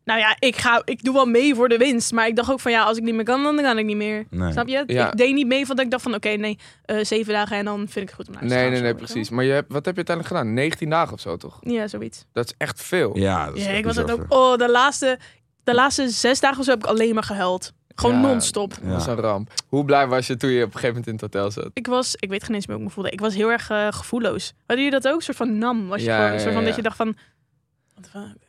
Nou 0.05 0.19
ja, 0.19 0.35
ik, 0.39 0.55
ga, 0.55 0.81
ik 0.85 1.03
doe 1.03 1.13
wel 1.13 1.25
mee 1.25 1.55
voor 1.55 1.69
de 1.69 1.77
winst. 1.77 2.11
Maar 2.11 2.27
ik 2.27 2.35
dacht 2.35 2.51
ook 2.51 2.59
van, 2.59 2.71
ja, 2.71 2.83
als 2.83 2.97
ik 2.97 3.03
niet 3.03 3.13
meer 3.15 3.23
kan, 3.23 3.43
dan 3.43 3.55
kan 3.55 3.77
ik 3.77 3.85
niet 3.85 3.95
meer. 3.97 4.25
Nee. 4.29 4.51
Snap 4.51 4.67
je? 4.67 4.83
Ja. 4.87 5.07
Ik 5.11 5.17
deed 5.17 5.33
niet 5.33 5.47
mee 5.47 5.65
van 5.65 5.75
dat 5.75 5.85
ik 5.85 5.91
dacht 5.91 6.03
van, 6.03 6.13
oké, 6.13 6.29
nee, 6.29 6.59
eh, 6.85 7.03
zeven 7.03 7.33
dagen 7.33 7.57
en 7.57 7.65
dan 7.65 7.77
vind 7.77 7.95
ik 7.95 8.01
het 8.01 8.13
goed 8.13 8.27
om 8.27 8.33
naar 8.33 8.41
te 8.41 8.47
Nee, 8.47 8.57
gaan 8.57 8.71
nee, 8.71 8.81
nee, 8.81 8.89
je 8.89 8.95
precies. 8.95 9.29
Maar 9.29 9.43
je 9.45 9.51
hebt, 9.51 9.71
wat 9.71 9.85
heb 9.85 9.95
je 9.95 10.03
uiteindelijk 10.05 10.37
gedaan? 10.37 10.53
19 10.53 10.89
dagen 10.89 11.13
of 11.13 11.19
zo, 11.19 11.37
toch? 11.37 11.57
Ja, 11.61 11.87
zoiets. 11.87 12.25
Dat 12.33 12.45
is 12.45 12.53
echt 12.57 12.83
veel. 12.83 13.17
Ja, 13.17 13.45
dat 13.45 13.55
is 13.55 13.63
Ja, 13.63 13.69
echt 13.69 13.77
ik 13.77 13.85
was 13.85 13.99
ook, 13.99 14.25
oh, 14.27 14.57
de 14.57 14.69
laatste, 14.69 15.19
de 15.63 15.73
laatste 15.73 16.09
zes 16.09 16.39
dagen 16.39 16.59
of 16.59 16.65
zo 16.65 16.71
heb 16.71 16.79
ik 16.83 16.89
alleen 16.89 17.13
maar 17.13 17.23
gehuild. 17.23 17.73
Gewoon 17.95 18.15
Ja. 18.15 18.21
non-stop. 18.21 18.73
Ja. 18.83 18.89
Dat 18.89 19.01
is 19.01 19.07
een 19.07 19.15
ramp. 19.15 19.51
Hoe 19.67 19.85
blij 19.85 20.07
was 20.07 20.27
je 20.27 20.37
toen 20.37 20.49
je 20.49 20.57
op 20.63 20.65
een 20.73 20.79
gegeven 20.79 20.87
moment 20.95 21.07
in 21.07 21.13
het 21.13 21.21
hotel 21.21 21.51
zat? 21.51 21.69
Ik 21.73 21.87
was, 21.87 22.15
ik 22.15 22.29
weet 22.29 22.43
geen 22.43 22.55
eens 22.55 22.67
meer 22.67 22.75
hoe 22.75 22.85
ik 22.85 22.89
me 22.89 22.95
voelde. 22.95 23.11
Ik 23.11 23.19
was 23.19 23.33
heel 23.35 23.51
erg 23.51 23.69
eh, 23.69 23.87
gevoelloos. 23.91 24.53
Hadden 24.65 24.85
jullie 24.85 24.99
dat 25.01 25.07
ook? 25.11 25.17
Een 25.17 25.21
soort 25.23 25.37
van 25.37 25.57
nam. 25.57 25.87
Was 25.87 25.99
je 25.99 26.05
Ja, 26.05 26.15
gewoon, 26.17 26.31
een 26.31 26.39
soort 26.39 26.53
van 26.53 26.61
ja. 26.61 26.67
dat 26.67 26.75
je 26.75 26.81
dacht 26.81 26.95
van... 26.95 27.15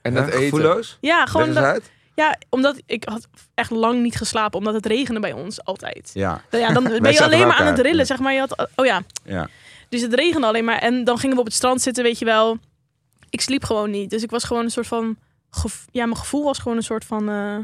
En 0.02 0.14
dat 0.14 0.26
eten. 0.29 0.41
Gevoelloos? 0.43 0.99
Ja, 1.00 1.26
gewoon 1.26 1.52
dat, 1.55 1.64
uit. 1.64 1.91
ja, 2.14 2.37
omdat 2.50 2.82
ik 2.87 3.05
had 3.08 3.29
echt 3.55 3.70
lang 3.70 4.02
niet 4.02 4.17
geslapen, 4.17 4.58
omdat 4.58 4.75
het 4.75 4.87
regende 4.87 5.20
bij 5.20 5.32
ons 5.32 5.64
altijd. 5.64 6.11
Ja, 6.14 6.43
Ja, 6.50 6.73
dan 6.73 6.85
ben 7.00 7.12
je 7.12 7.23
alleen 7.25 7.46
maar 7.46 7.56
aan 7.56 7.67
het 7.67 7.79
rillen, 7.79 7.99
Ja. 7.99 8.05
zeg 8.05 8.19
maar. 8.19 8.32
Je 8.32 8.38
had, 8.38 8.69
oh 8.75 8.87
ja, 8.87 9.02
ja. 9.25 9.49
dus 9.88 10.00
het 10.02 10.14
regende 10.14 10.46
alleen 10.46 10.64
maar. 10.64 10.79
En 10.79 11.05
dan 11.05 11.19
gingen 11.19 11.35
we 11.35 11.41
op 11.41 11.46
het 11.46 11.55
strand 11.56 11.82
zitten, 11.82 12.02
weet 12.02 12.19
je 12.19 12.25
wel. 12.25 12.58
Ik 13.31 13.41
sliep 13.41 13.64
gewoon 13.64 13.91
niet. 13.91 14.11
Dus 14.11 14.23
ik 14.23 14.31
was 14.31 14.44
gewoon 14.44 14.64
een 14.64 14.70
soort 14.70 14.87
van... 14.87 15.17
Ja, 15.91 16.05
mijn 16.05 16.17
gevoel 16.17 16.44
was 16.44 16.58
gewoon 16.58 16.76
een 16.76 16.82
soort 16.82 17.05
van... 17.05 17.29
eh, 17.29 17.56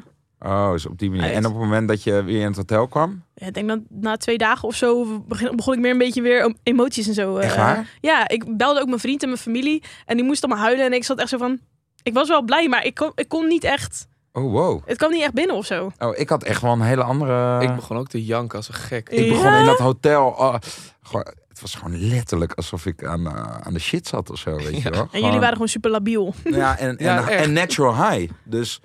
Oh, 0.47 0.71
is 0.75 0.87
op 0.87 0.99
die 0.99 1.11
manier. 1.11 1.25
Uit. 1.25 1.35
En 1.35 1.47
op 1.47 1.53
het 1.53 1.61
moment 1.63 1.89
dat 1.89 2.03
je 2.03 2.23
weer 2.25 2.41
in 2.41 2.47
het 2.47 2.57
hotel 2.57 2.87
kwam? 2.89 3.23
ja, 3.35 3.47
ik 3.47 3.55
denk 3.55 3.69
dat 3.69 3.79
na 3.89 4.17
twee 4.17 4.39
dagen 4.39 4.69
of 4.69 4.75
zo 4.75 5.21
begon 5.55 5.75
ik 5.75 5.81
meer 5.81 5.91
een 5.91 5.99
beetje 5.99 6.23
weer 6.23 6.55
emoties 6.63 7.09
en 7.09 7.15
zo. 7.15 7.37
eh, 7.37 7.45
Echt 7.45 7.57
waar? 7.57 7.91
Ja, 8.01 8.29
ik 8.29 8.57
belde 8.57 8.81
ook 8.81 8.87
mijn 8.87 8.99
vriend 9.01 9.23
en 9.23 9.29
mijn 9.29 9.41
familie. 9.41 9.83
En 10.07 10.17
die 10.17 10.25
moest 10.27 10.45
allemaal 10.45 10.63
huilen. 10.65 10.85
En 10.87 10.93
ik 10.93 11.05
zat 11.05 11.19
echt 11.19 11.29
zo 11.29 11.39
van... 11.39 11.59
Ik 12.03 12.13
was 12.15 12.29
wel 12.29 12.43
blij, 12.43 12.69
maar 12.69 12.85
ik 12.85 12.95
kon, 12.95 13.13
ik 13.15 13.29
kon 13.29 13.47
niet 13.49 13.65
echt... 13.65 14.09
Oh, 14.33 14.53
wow. 14.53 14.81
Het 14.87 14.97
kwam 14.97 15.11
niet 15.11 15.23
echt 15.23 15.33
binnen 15.33 15.57
of 15.57 15.67
zo. 15.67 15.93
Oh, 15.99 16.19
ik 16.19 16.29
had 16.29 16.43
echt 16.43 16.63
wel 16.63 16.73
een 16.73 16.81
hele 16.81 17.03
andere... 17.03 17.63
Ik 17.63 17.75
begon 17.75 17.97
ook 17.97 18.09
te 18.09 18.25
janken 18.25 18.57
als 18.57 18.69
een 18.69 18.75
gek. 18.75 19.09
Ik 19.09 19.25
Ja? 19.25 19.29
begon 19.33 19.53
in 19.55 19.65
dat 19.65 19.79
hotel... 19.79 20.27
oh, 20.27 20.55
gewoon, 21.03 21.27
het 21.49 21.61
was 21.61 21.75
gewoon 21.75 22.09
letterlijk 22.09 22.53
alsof 22.53 22.87
ik 22.87 23.05
aan, 23.05 23.27
eh, 23.27 23.57
aan 23.61 23.73
de 23.73 23.79
shit 23.81 24.07
zat 24.07 24.31
of 24.31 24.39
zo, 24.39 24.57
weet 24.57 24.83
je 24.83 24.91
wel. 24.97 25.09
En 25.13 25.21
jullie 25.21 25.39
waren 25.39 25.53
gewoon 25.53 25.69
super 25.69 25.91
labiel. 25.91 26.35
Ja, 26.45 26.79
en, 26.79 26.97
en, 26.99 27.05
Ja, 27.05 27.29
echt. 27.29 27.45
en 27.45 27.53
natural 27.53 28.11
high. 28.11 28.33
Dus 28.45 28.81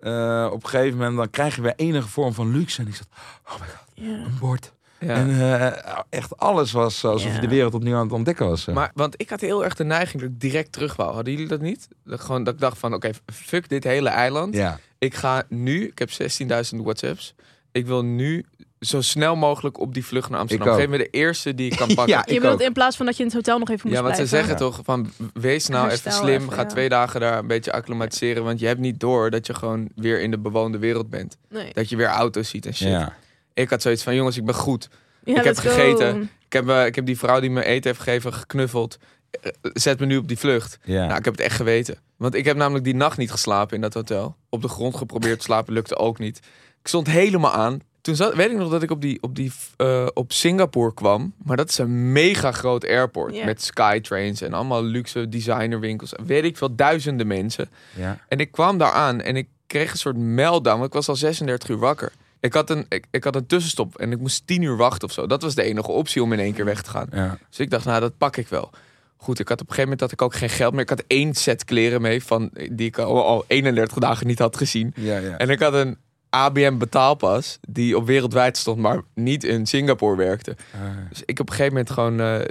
eh, 0.00 0.48
op 0.52 0.62
een 0.62 0.68
gegeven 0.68 0.98
moment 0.98 1.16
dan 1.16 1.30
krijg 1.30 1.54
je 1.56 1.62
weer 1.62 1.74
enige 1.76 2.08
vorm 2.08 2.32
van 2.34 2.50
luxe. 2.56 2.80
En 2.82 2.88
ik 2.88 2.94
zat, 2.94 3.08
oh 3.46 3.60
my 3.60 3.66
god, 3.66 4.06
een 4.26 4.38
bord. 4.40 4.72
Ja. 5.00 5.14
En 5.14 5.28
eh, 5.30 5.98
echt 6.08 6.36
alles 6.38 6.72
was 6.72 7.04
alsof 7.04 7.28
Ja. 7.28 7.34
je 7.34 7.40
de 7.40 7.48
wereld 7.48 7.74
opnieuw 7.74 7.96
aan 7.96 8.02
het 8.02 8.12
ontdekken 8.12 8.48
was. 8.48 8.64
Maar, 8.66 8.90
want 8.94 9.14
ik 9.20 9.30
had 9.30 9.40
heel 9.40 9.64
erg 9.64 9.74
de 9.74 9.84
neiging 9.84 10.22
dat 10.22 10.30
ik 10.30 10.40
direct 10.40 10.72
terug 10.72 10.96
wou. 10.96 11.14
Hadden 11.14 11.32
jullie 11.32 11.48
dat 11.48 11.60
niet? 11.60 11.88
Dat, 12.04 12.20
gewoon, 12.20 12.44
dat 12.44 12.54
ik 12.54 12.60
dacht 12.60 12.78
van, 12.78 12.94
oké, 12.94 13.10
fuck 13.32 13.68
dit 13.68 13.84
hele 13.84 14.08
eiland. 14.08 14.54
ja. 14.54 14.78
Ik 14.98 15.14
ga 15.14 15.42
nu, 15.48 15.86
ik 15.86 15.98
heb 15.98 16.10
16.000 16.10 16.80
WhatsApps. 16.82 17.34
Ik 17.72 17.86
wil 17.86 18.04
nu 18.04 18.44
zo 18.86 19.00
snel 19.00 19.36
mogelijk 19.36 19.80
op 19.80 19.94
die 19.94 20.04
vlucht 20.06 20.30
naar 20.30 20.40
Amsterdam. 20.40 20.66
Ik 20.68 20.72
ook. 20.74 20.80
Geef 20.80 20.88
me 20.90 20.98
de 20.98 21.10
eerste 21.10 21.54
die 21.54 21.70
ik 21.70 21.76
kan 21.76 21.86
pakken. 21.94 22.06
Ja, 22.06 22.18
ja, 22.18 22.26
ik 22.26 22.32
je 22.32 22.40
wilt 22.40 22.60
in 22.60 22.72
plaats 22.72 22.96
van 22.96 23.06
dat 23.06 23.14
je 23.16 23.20
in 23.22 23.28
het 23.28 23.36
hotel 23.36 23.58
nog 23.58 23.70
even 23.70 23.88
moest 23.88 24.00
want 24.00 24.16
ze 24.16 24.26
zeggen 24.26 24.50
Ja. 24.52 24.56
toch 24.58 24.80
van, 24.84 25.10
wees 25.34 25.68
nou 25.68 25.88
Herstel 25.88 26.12
even 26.12 26.24
slim. 26.24 26.40
even, 26.40 26.52
ga 26.52 26.60
ja. 26.60 26.66
twee 26.68 26.88
dagen 26.88 27.20
daar 27.20 27.38
een 27.38 27.46
beetje 27.46 27.72
acclimatiseren. 27.72 28.44
Want 28.44 28.60
je 28.60 28.66
hebt 28.66 28.80
niet 28.80 29.00
door 29.00 29.30
dat 29.30 29.46
je 29.46 29.54
gewoon 29.54 29.88
weer 29.94 30.20
in 30.20 30.30
de 30.30 30.38
bewoonde 30.38 30.78
wereld 30.78 31.10
bent. 31.10 31.36
Nee. 31.48 31.72
Dat 31.72 31.88
je 31.88 31.96
weer 31.96 32.06
auto's 32.06 32.48
ziet 32.48 32.66
en 32.66 32.74
shit. 32.74 32.88
Ja. 32.88 33.16
Ik 33.54 33.70
had 33.70 33.82
zoiets 33.82 34.02
van, 34.02 34.14
jongens, 34.14 34.36
ik 34.36 34.44
ben 34.44 34.54
goed. 34.54 34.88
Ja, 35.24 35.38
ik 35.38 35.44
heb 35.44 35.56
go. 35.56 35.70
gegeten. 35.70 36.30
Ik 36.46 36.52
heb, 36.52 36.68
eh, 36.68 36.86
ik 36.86 36.94
heb 36.94 37.06
die 37.06 37.18
vrouw 37.18 37.40
die 37.40 37.50
me 37.50 37.64
eten 37.64 37.90
heeft 37.90 38.02
gegeven 38.02 38.34
geknuffeld. 38.34 38.98
Eh, 39.30 39.50
Zet 39.62 40.00
me 40.00 40.06
nu 40.06 40.16
op 40.16 40.28
die 40.28 40.38
vlucht. 40.38 40.78
Ja. 40.84 41.06
Nou, 41.06 41.18
ik 41.18 41.24
heb 41.24 41.34
het 41.36 41.42
echt 41.42 41.56
geweten. 41.56 41.98
Want 42.16 42.34
ik 42.34 42.44
heb 42.44 42.56
namelijk 42.56 42.84
die 42.84 42.94
nacht 42.94 43.18
niet 43.18 43.30
geslapen 43.30 43.74
in 43.74 43.80
dat 43.80 43.94
hotel. 43.94 44.36
Op 44.48 44.62
de 44.62 44.68
grond 44.68 44.96
geprobeerd 44.96 45.38
te 45.38 45.44
slapen, 45.44 45.72
lukte 45.72 45.96
ook 45.96 46.18
niet. 46.18 46.38
Ik 46.80 46.88
stond 46.88 47.06
helemaal 47.06 47.52
aan. 47.52 47.80
Toen 48.06 48.16
zat, 48.16 48.34
weet 48.34 48.50
ik 48.50 48.56
nog 48.56 48.70
dat 48.70 48.82
ik 48.82 48.90
op, 48.90 49.00
die, 49.00 49.18
op, 49.22 49.36
die, 49.36 49.52
eh, 49.76 50.06
op 50.14 50.32
Singapore 50.32 50.94
kwam. 50.94 51.34
Maar 51.44 51.56
dat 51.56 51.68
is 51.68 51.78
een 51.78 52.12
mega 52.12 52.52
groot 52.52 52.86
airport. 52.86 53.44
Met 53.44 53.62
skytrains 53.62 54.40
en 54.40 54.52
allemaal 54.52 54.82
luxe 54.82 55.28
designerwinkels. 55.28 56.12
Weet 56.26 56.44
ik 56.44 56.56
veel, 56.56 56.74
duizenden 56.74 57.26
mensen. 57.26 57.68
ja. 57.94 58.18
En 58.28 58.38
ik 58.38 58.52
kwam 58.52 58.78
daar 58.78 58.90
aan 58.92 59.20
en 59.20 59.36
ik 59.36 59.48
kreeg 59.66 59.92
een 59.92 59.98
soort 59.98 60.16
meltdown. 60.16 60.76
Want 60.76 60.86
ik 60.86 60.92
was 60.92 61.08
al 61.08 61.16
36 61.16 61.68
uur 61.68 61.78
wakker. 61.78 62.12
Ik 62.40 62.52
had, 62.52 62.70
een, 62.70 62.86
ik, 62.88 63.04
ik 63.10 63.24
had 63.24 63.36
een 63.36 63.46
tussenstop 63.46 63.96
en 63.96 64.12
ik 64.12 64.18
moest 64.18 64.46
10 64.46 64.62
uur 64.62 64.76
wachten 64.76 65.08
of 65.08 65.14
zo. 65.14 65.26
Dat 65.26 65.42
was 65.42 65.54
de 65.54 65.62
enige 65.62 65.90
optie 65.90 66.22
om 66.22 66.32
in 66.32 66.38
één 66.38 66.54
keer 66.54 66.64
weg 66.64 66.82
te 66.82 66.90
gaan. 66.90 67.08
ja. 67.12 67.38
Dus 67.48 67.58
ik 67.58 67.70
dacht, 67.70 67.84
nou, 67.84 68.00
dat 68.00 68.18
pak 68.18 68.36
ik 68.36 68.48
wel. 68.48 68.70
Goed, 69.16 69.38
ik 69.38 69.48
had 69.48 69.60
op 69.60 69.68
een 69.68 69.74
gegeven 69.74 69.90
moment 69.90 70.00
had 70.00 70.12
ik 70.12 70.22
ook 70.22 70.34
geen 70.34 70.56
geld 70.56 70.72
meer. 70.72 70.82
Ik 70.82 70.88
had 70.88 71.04
één 71.06 71.34
set 71.34 71.64
kleren 71.64 72.00
mee 72.00 72.24
van 72.24 72.50
die 72.70 72.86
ik 72.86 72.98
al, 72.98 73.24
al 73.24 73.44
31 73.46 73.98
dagen 73.98 74.26
niet 74.26 74.38
had 74.38 74.56
gezien. 74.56 74.92
Ja, 74.96 75.18
ja. 75.18 75.36
En 75.36 75.50
ik 75.50 75.60
had 75.60 75.72
een 75.72 75.96
ABM 76.36 76.78
betaalpas 76.78 77.58
die 77.68 77.96
op 77.96 78.06
wereldwijd 78.06 78.56
stond, 78.56 78.78
maar 78.78 79.00
niet 79.14 79.44
in 79.44 79.66
Singapore 79.66 80.16
werkte. 80.16 80.56
Ah. 80.74 80.80
Dus 81.08 81.22
ik 81.24 81.40
op 81.40 81.48
een 81.48 81.54
gegeven 81.54 81.72
moment 81.72 81.90
gewoon 81.90 82.20
eh, 82.20 82.48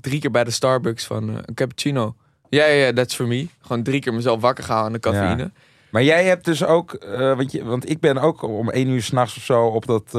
drie 0.00 0.20
keer 0.20 0.30
bij 0.30 0.44
de 0.44 0.50
Starbucks 0.50 1.04
van 1.04 1.30
eh, 1.30 1.36
een 1.44 1.54
cappuccino. 1.54 2.14
Ja, 2.48 2.64
ja, 2.64 2.86
ja, 2.86 2.92
that's 2.92 3.14
for 3.14 3.26
me. 3.26 3.48
Gewoon 3.60 3.82
drie 3.82 4.00
keer 4.00 4.14
mezelf 4.14 4.40
wakker 4.40 4.64
gehaald 4.64 4.86
aan 4.86 4.92
de 4.92 4.98
cafeïne. 4.98 5.50
Maar 5.90 6.02
jij 6.02 6.24
hebt 6.24 6.44
dus 6.44 6.64
ook, 6.64 6.94
eh, 6.94 7.36
want, 7.36 7.52
je, 7.52 7.64
want 7.64 7.90
ik 7.90 8.00
ben 8.00 8.18
ook 8.18 8.42
om 8.42 8.70
één 8.70 8.88
uur 8.88 9.02
s'nachts 9.02 9.36
of 9.36 9.42
zo 9.42 9.66
op 9.66 9.86
dat 9.86 10.10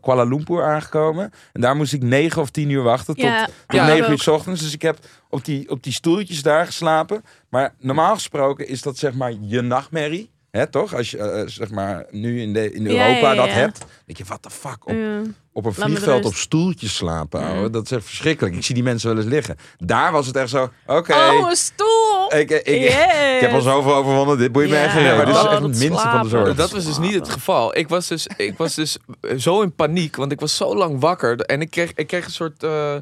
Kuala 0.00 0.24
Lumpur 0.24 0.64
aangekomen. 0.64 1.30
En 1.52 1.60
daar 1.60 1.76
moest 1.76 1.92
ik 1.92 2.02
negen 2.02 2.42
of 2.42 2.50
tien 2.50 2.70
uur 2.70 2.82
wachten 2.82 3.14
tot, 3.14 3.24
Ja, 3.24 3.44
tot 3.44 3.54
Ja, 3.76 3.86
negen 3.86 4.10
uur 4.10 4.20
s 4.20 4.26
ochtends. 4.26 4.60
Dus 4.60 4.74
ik 4.74 4.82
heb 4.82 4.98
op 5.30 5.44
die, 5.44 5.70
op 5.70 5.82
die 5.82 5.92
stoeltjes 5.92 6.42
daar 6.42 6.66
geslapen. 6.66 7.24
Maar 7.48 7.74
normaal 7.78 8.14
gesproken 8.14 8.68
is 8.68 8.82
dat 8.82 8.98
zeg 8.98 9.14
maar 9.14 9.32
je 9.40 9.60
nachtmerrie. 9.60 10.32
Hè, 10.54 10.66
toch? 10.66 10.94
Als 10.94 11.10
je 11.10 11.18
eh, 11.18 11.42
zeg 11.46 11.70
maar 11.70 12.04
nu 12.10 12.40
in, 12.40 12.52
de, 12.52 12.72
in 12.72 12.86
Europa 12.86 13.04
ja, 13.08 13.16
ja, 13.32 13.34
dat 13.34 13.46
ja. 13.46 13.52
hebt. 13.52 13.78
Denk 14.06 14.18
je, 14.18 14.24
wat 14.24 14.42
de 14.42 14.50
fuck? 14.50 14.76
Op, 14.88 14.94
Ja. 14.94 15.20
op 15.52 15.64
een 15.64 15.74
vliegveld 15.74 16.24
op 16.24 16.34
stoeltjes 16.34 16.94
slapen, 16.94 17.40
ouwe. 17.40 17.70
Dat 17.70 17.84
is 17.84 17.90
echt 17.90 18.04
verschrikkelijk. 18.04 18.54
Ik 18.54 18.64
zie 18.64 18.74
die 18.74 18.84
mensen 18.84 19.08
wel 19.08 19.18
eens 19.22 19.32
liggen. 19.32 19.56
Daar 19.78 20.12
was 20.12 20.26
het 20.26 20.36
echt 20.36 20.50
zo, 20.50 20.70
oké. 20.86 21.12
Oh, 21.14 21.48
een 21.50 21.56
stoel! 21.56 22.34
Ik, 22.38 22.50
ik, 22.50 22.66
ik, 22.66 22.80
Yes. 22.80 22.94
ik 23.34 23.40
heb 23.40 23.52
al 23.52 23.60
zoveel 23.60 23.94
overwonnen. 23.94 24.38
Dit 24.38 24.52
boeit 24.52 24.70
geen 24.70 24.78
Ja, 24.78 24.92
reet. 24.92 25.16
maar 25.16 25.26
Dit 25.26 25.34
is 25.34 25.40
oh, 25.40 25.52
echt 25.52 25.62
het 25.62 25.72
dat 25.72 25.80
minste 25.80 26.08
van 26.08 26.22
de 26.22 26.28
zorg. 26.28 26.54
Dat 26.54 26.70
was 26.70 26.84
dus 26.84 26.98
niet 26.98 27.14
het 27.14 27.28
geval. 27.28 27.76
Ik 27.76 27.88
was 27.88 28.08
dus, 28.08 28.26
ik 28.36 28.56
was 28.56 28.74
dus 28.74 28.96
eh, 29.20 29.36
zo 29.38 29.62
in 29.62 29.74
paniek, 29.74 30.16
want 30.16 30.32
ik 30.32 30.40
was 30.40 30.56
zo 30.56 30.76
lang 30.76 31.00
wakker. 31.00 31.40
En 31.40 31.60
ik 31.60 31.70
kreeg, 31.70 31.92
ik 31.94 32.06
kreeg 32.06 32.24
een 32.24 32.30
soort... 32.32 32.62
eh, 32.62 32.94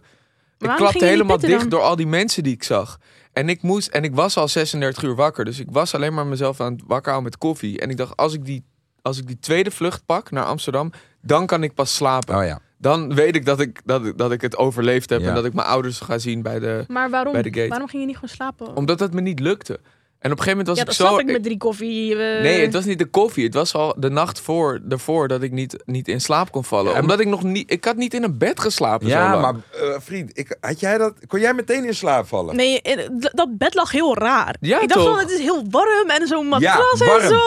ik 0.59 0.69
klapte 0.77 0.93
niet 0.99 1.03
helemaal 1.03 1.39
dicht 1.39 1.61
dan? 1.61 1.69
door 1.69 1.81
al 1.81 1.97
die 1.97 2.07
mensen 2.07 2.43
die 2.43 2.53
ik 2.53 2.63
zag. 2.63 2.99
En 3.33 3.49
ik 3.49 3.63
moest, 3.63 3.89
en 3.89 4.05
ik 4.05 4.15
was 4.15 4.37
al 4.37 4.49
36 4.49 5.03
uur 5.03 5.15
wakker. 5.15 5.45
Dus 5.45 5.59
ik 5.59 5.69
was 5.71 5.95
alleen 5.95 6.15
maar 6.15 6.27
mezelf 6.27 6.61
aan 6.61 6.73
het 6.73 6.83
wakker 6.87 7.13
houden 7.13 7.31
met 7.31 7.39
koffie. 7.41 7.81
En 7.81 7.91
ik 7.91 7.97
dacht, 7.97 8.17
als 8.17 8.35
ik 8.35 8.45
die, 8.45 8.65
als 9.03 9.19
ik 9.19 9.27
die 9.27 9.39
tweede 9.39 9.71
vlucht 9.71 10.07
pak 10.07 10.31
naar 10.31 10.45
Amsterdam, 10.45 10.93
dan 11.21 11.47
kan 11.47 11.63
ik 11.63 11.75
pas 11.75 11.95
slapen. 11.95 12.37
Oh 12.37 12.45
ja. 12.45 12.61
Dan 12.79 13.15
weet 13.15 13.35
ik 13.37 13.45
dat 13.45 13.61
ik, 13.61 13.81
dat, 13.85 14.05
ik- 14.07 14.19
dat 14.19 14.33
ik 14.33 14.41
het 14.41 14.57
overleefd 14.57 15.11
heb. 15.11 15.21
Ja. 15.21 15.29
En 15.29 15.35
dat 15.35 15.45
ik 15.45 15.53
mijn 15.53 15.67
ouders 15.67 16.01
ga 16.01 16.19
zien 16.19 16.43
bij 16.43 16.59
de... 16.59 16.85
Maar 16.89 17.11
waarom? 17.11 17.33
Bij 17.33 17.43
de 17.43 17.53
gate. 17.55 17.69
Waarom 17.69 17.89
ging 17.89 18.01
je 18.03 18.07
niet 18.09 18.19
gewoon 18.19 18.35
slapen? 18.35 18.77
Omdat 18.77 19.01
het 19.01 19.13
me 19.13 19.21
niet 19.21 19.41
lukte. 19.41 19.81
En 20.23 20.31
op 20.33 20.39
een 20.39 20.45
gegeven 20.45 20.51
moment 20.51 20.67
was 20.67 20.77
ja, 20.77 20.83
ik 20.83 20.87
dat 20.89 20.97
zo... 20.97 21.07
snap 21.07 21.21
ik 21.21 21.33
met 21.33 21.43
drie 21.43 21.57
koffie. 21.57 22.11
eh. 22.13 22.43
Nee, 22.43 22.61
het 22.61 22.73
was 22.73 22.85
niet 22.85 22.99
de 22.99 23.05
koffie. 23.07 23.45
Het 23.45 23.55
was 23.55 23.75
al 23.75 23.95
de 23.99 24.11
nacht 24.11 24.41
voor, 24.41 24.81
daarvoor 24.83 25.29
dat 25.29 25.43
ik 25.43 25.53
niet, 25.53 25.83
niet 25.87 26.09
in 26.09 26.21
slaap 26.21 26.51
kon 26.53 26.65
vallen. 26.65 26.93
Ja, 26.93 27.01
Omdat 27.01 27.21
ik 27.21 27.27
nog 27.27 27.43
niet... 27.43 27.71
Ik 27.73 27.85
had 27.85 27.97
niet 27.97 28.15
in 28.15 28.23
een 28.23 28.39
bed 28.39 28.61
geslapen 28.61 29.09
zo 29.09 29.15
Ja, 29.17 29.41
lang. 29.41 29.43
maar 29.43 29.83
eh, 29.89 30.01
vriend, 30.01 30.39
ik, 30.39 30.57
had 30.61 30.81
jij 30.81 30.99
dat, 30.99 31.15
kon 31.27 31.41
jij 31.41 31.55
meteen 31.55 31.85
in 31.85 31.95
slaap 31.95 32.27
vallen? 32.27 32.57
Nee, 32.57 32.83
eh, 32.83 33.09
dat 33.33 33.49
bed 33.59 33.75
lag 33.75 33.91
heel 33.93 34.17
raar. 34.19 34.57
Ja, 34.61 34.81
ik 34.81 34.89
dacht 34.89 35.01
toch? 35.01 35.11
van, 35.11 35.19
het 35.19 35.31
is 35.31 35.39
heel 35.41 35.63
warm 35.71 36.09
en 36.11 36.27
zo'n 36.27 36.47
matras 36.47 36.99
warm. 36.99 37.21
en 37.21 37.29
zo. 37.29 37.41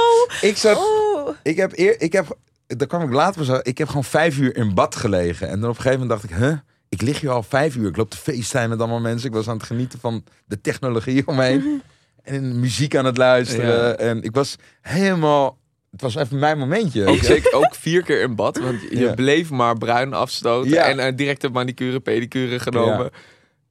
Ik 0.47 0.57
zat, 0.57 0.77
Oh. 0.77 1.29
ik 1.43 1.57
heb, 1.57 1.71
eer, 1.77 2.01
ik 2.01 2.13
heb, 2.13 2.37
daar 2.67 2.87
kwam 2.87 3.01
ik 3.01 3.11
later 3.13 3.51
uit. 3.51 3.67
Ik 3.67 3.77
heb 3.77 3.87
gewoon 3.87 4.03
vijf 4.03 4.37
uur 4.37 4.55
in 4.55 4.73
bad 4.73 4.95
gelegen. 4.95 5.47
En 5.49 5.59
dan 5.59 5.69
op 5.69 5.75
een 5.75 5.81
gegeven 5.81 5.99
moment 6.07 6.21
dacht 6.21 6.31
ik, 6.33 6.37
huh? 6.47 6.57
Ik 6.89 7.01
lig 7.01 7.19
hier 7.21 7.29
al 7.31 7.43
vijf 7.43 7.75
uur. 7.75 7.87
Ik 7.89 7.97
loop 7.97 8.09
te 8.09 8.17
feesten 8.17 8.69
met 8.69 8.79
allemaal 8.79 8.99
mensen. 8.99 9.27
Ik 9.27 9.33
was 9.35 9.47
aan 9.47 9.57
het 9.57 9.65
genieten 9.65 9.99
van 9.99 10.23
de 10.45 10.61
technologie 10.61 11.27
omheen. 11.27 11.63
en 12.25 12.59
muziek 12.59 12.95
aan 12.95 13.05
het 13.05 13.17
luisteren. 13.17 13.87
Ja. 13.87 13.93
En 13.93 14.23
ik 14.23 14.35
was 14.35 14.55
helemaal... 14.81 15.57
Het 15.91 16.01
was 16.01 16.15
even 16.15 16.39
mijn 16.39 16.57
momentje. 16.57 17.05
Ook 17.05 17.23
zeker 17.23 17.53
ook 17.53 17.75
vier 17.75 18.03
keer 18.03 18.21
in 18.21 18.35
bad. 18.35 18.57
Want 18.57 18.81
je 18.81 18.99
Ja. 18.99 19.13
bleef 19.13 19.49
maar 19.49 19.77
bruin 19.77 20.13
afstoten. 20.13 20.71
Ja. 20.71 20.83
En 20.85 20.99
uh, 20.99 21.17
direct 21.17 21.43
een 21.43 21.51
manicure, 21.51 21.99
pedicure 21.99 22.59
genomen. 22.59 23.11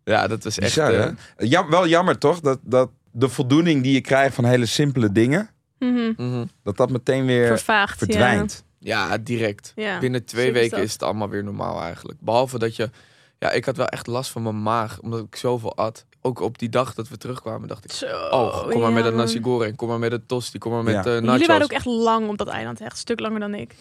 Ja, 0.05 0.27
dat 0.27 0.45
was 0.45 0.59
echt... 0.59 0.75
Bizar, 0.75 1.15
eh, 1.37 1.69
wel 1.71 1.89
jammer 1.89 2.19
toch? 2.19 2.41
Dat, 2.41 2.59
dat 2.63 2.91
de 3.11 3.29
voldoening 3.29 3.83
die 3.83 3.93
je 3.93 4.01
krijgt 4.01 4.35
van 4.35 4.45
hele 4.45 4.67
simpele 4.67 5.13
dingen... 5.13 5.51
Mhm. 5.79 6.13
mhm. 6.17 6.45
dat 6.63 6.77
dat 6.77 6.91
meteen 6.91 7.27
weer 7.27 7.47
Vervaagd. 7.47 7.99
verdwijnt. 7.99 8.65
Ja, 8.79 9.19
direct. 9.19 9.73
Binnen 10.01 10.25
twee 10.25 10.53
weken 10.53 10.83
is 10.83 10.93
het 10.93 11.03
allemaal 11.03 11.29
weer 11.29 11.45
normaal 11.45 11.83
eigenlijk. 11.83 12.19
Behalve 12.21 12.59
dat 12.59 12.77
je... 12.77 12.91
Ja, 13.39 13.51
ik 13.51 13.65
had 13.65 13.77
wel 13.77 13.87
echt 13.87 14.07
last 14.07 14.31
van 14.31 14.43
mijn 14.43 14.63
maag. 14.63 15.01
Omdat 15.01 15.21
ik 15.21 15.37
zoveel 15.37 15.77
at. 15.77 16.05
Ook 16.27 16.41
op 16.41 16.59
die 16.59 16.69
dag 16.69 16.95
dat 16.95 17.09
we 17.09 17.17
terugkwamen 17.17 17.69
dacht 17.69 17.85
ik... 17.85 17.93
Zo, 17.93 18.07
Oh, 18.07 18.69
kom 18.69 18.81
maar 18.81 18.93
met 18.93 19.05
ja, 19.05 19.11
een 19.11 19.17
nasi 19.17 19.41
goreng. 19.43 19.77
Kom 19.77 19.89
maar 19.89 19.99
met 19.99 20.13
een 20.13 20.27
tosti. 20.27 20.59
Kom 20.59 20.73
maar 20.73 20.83
met 20.83 20.95
Ja. 20.95 21.01
eh, 21.01 21.07
nachos. 21.07 21.31
Jullie 21.31 21.47
waren 21.47 21.63
ook 21.63 21.73
echt 21.73 21.85
lang 21.87 22.29
op 22.29 22.39
dat 22.39 22.49
eiland. 22.49 22.81
Echt 22.81 22.91
een 22.93 22.97
stuk 22.99 23.21
langer 23.21 23.41
dan 23.41 23.55
ik. 23.55 23.75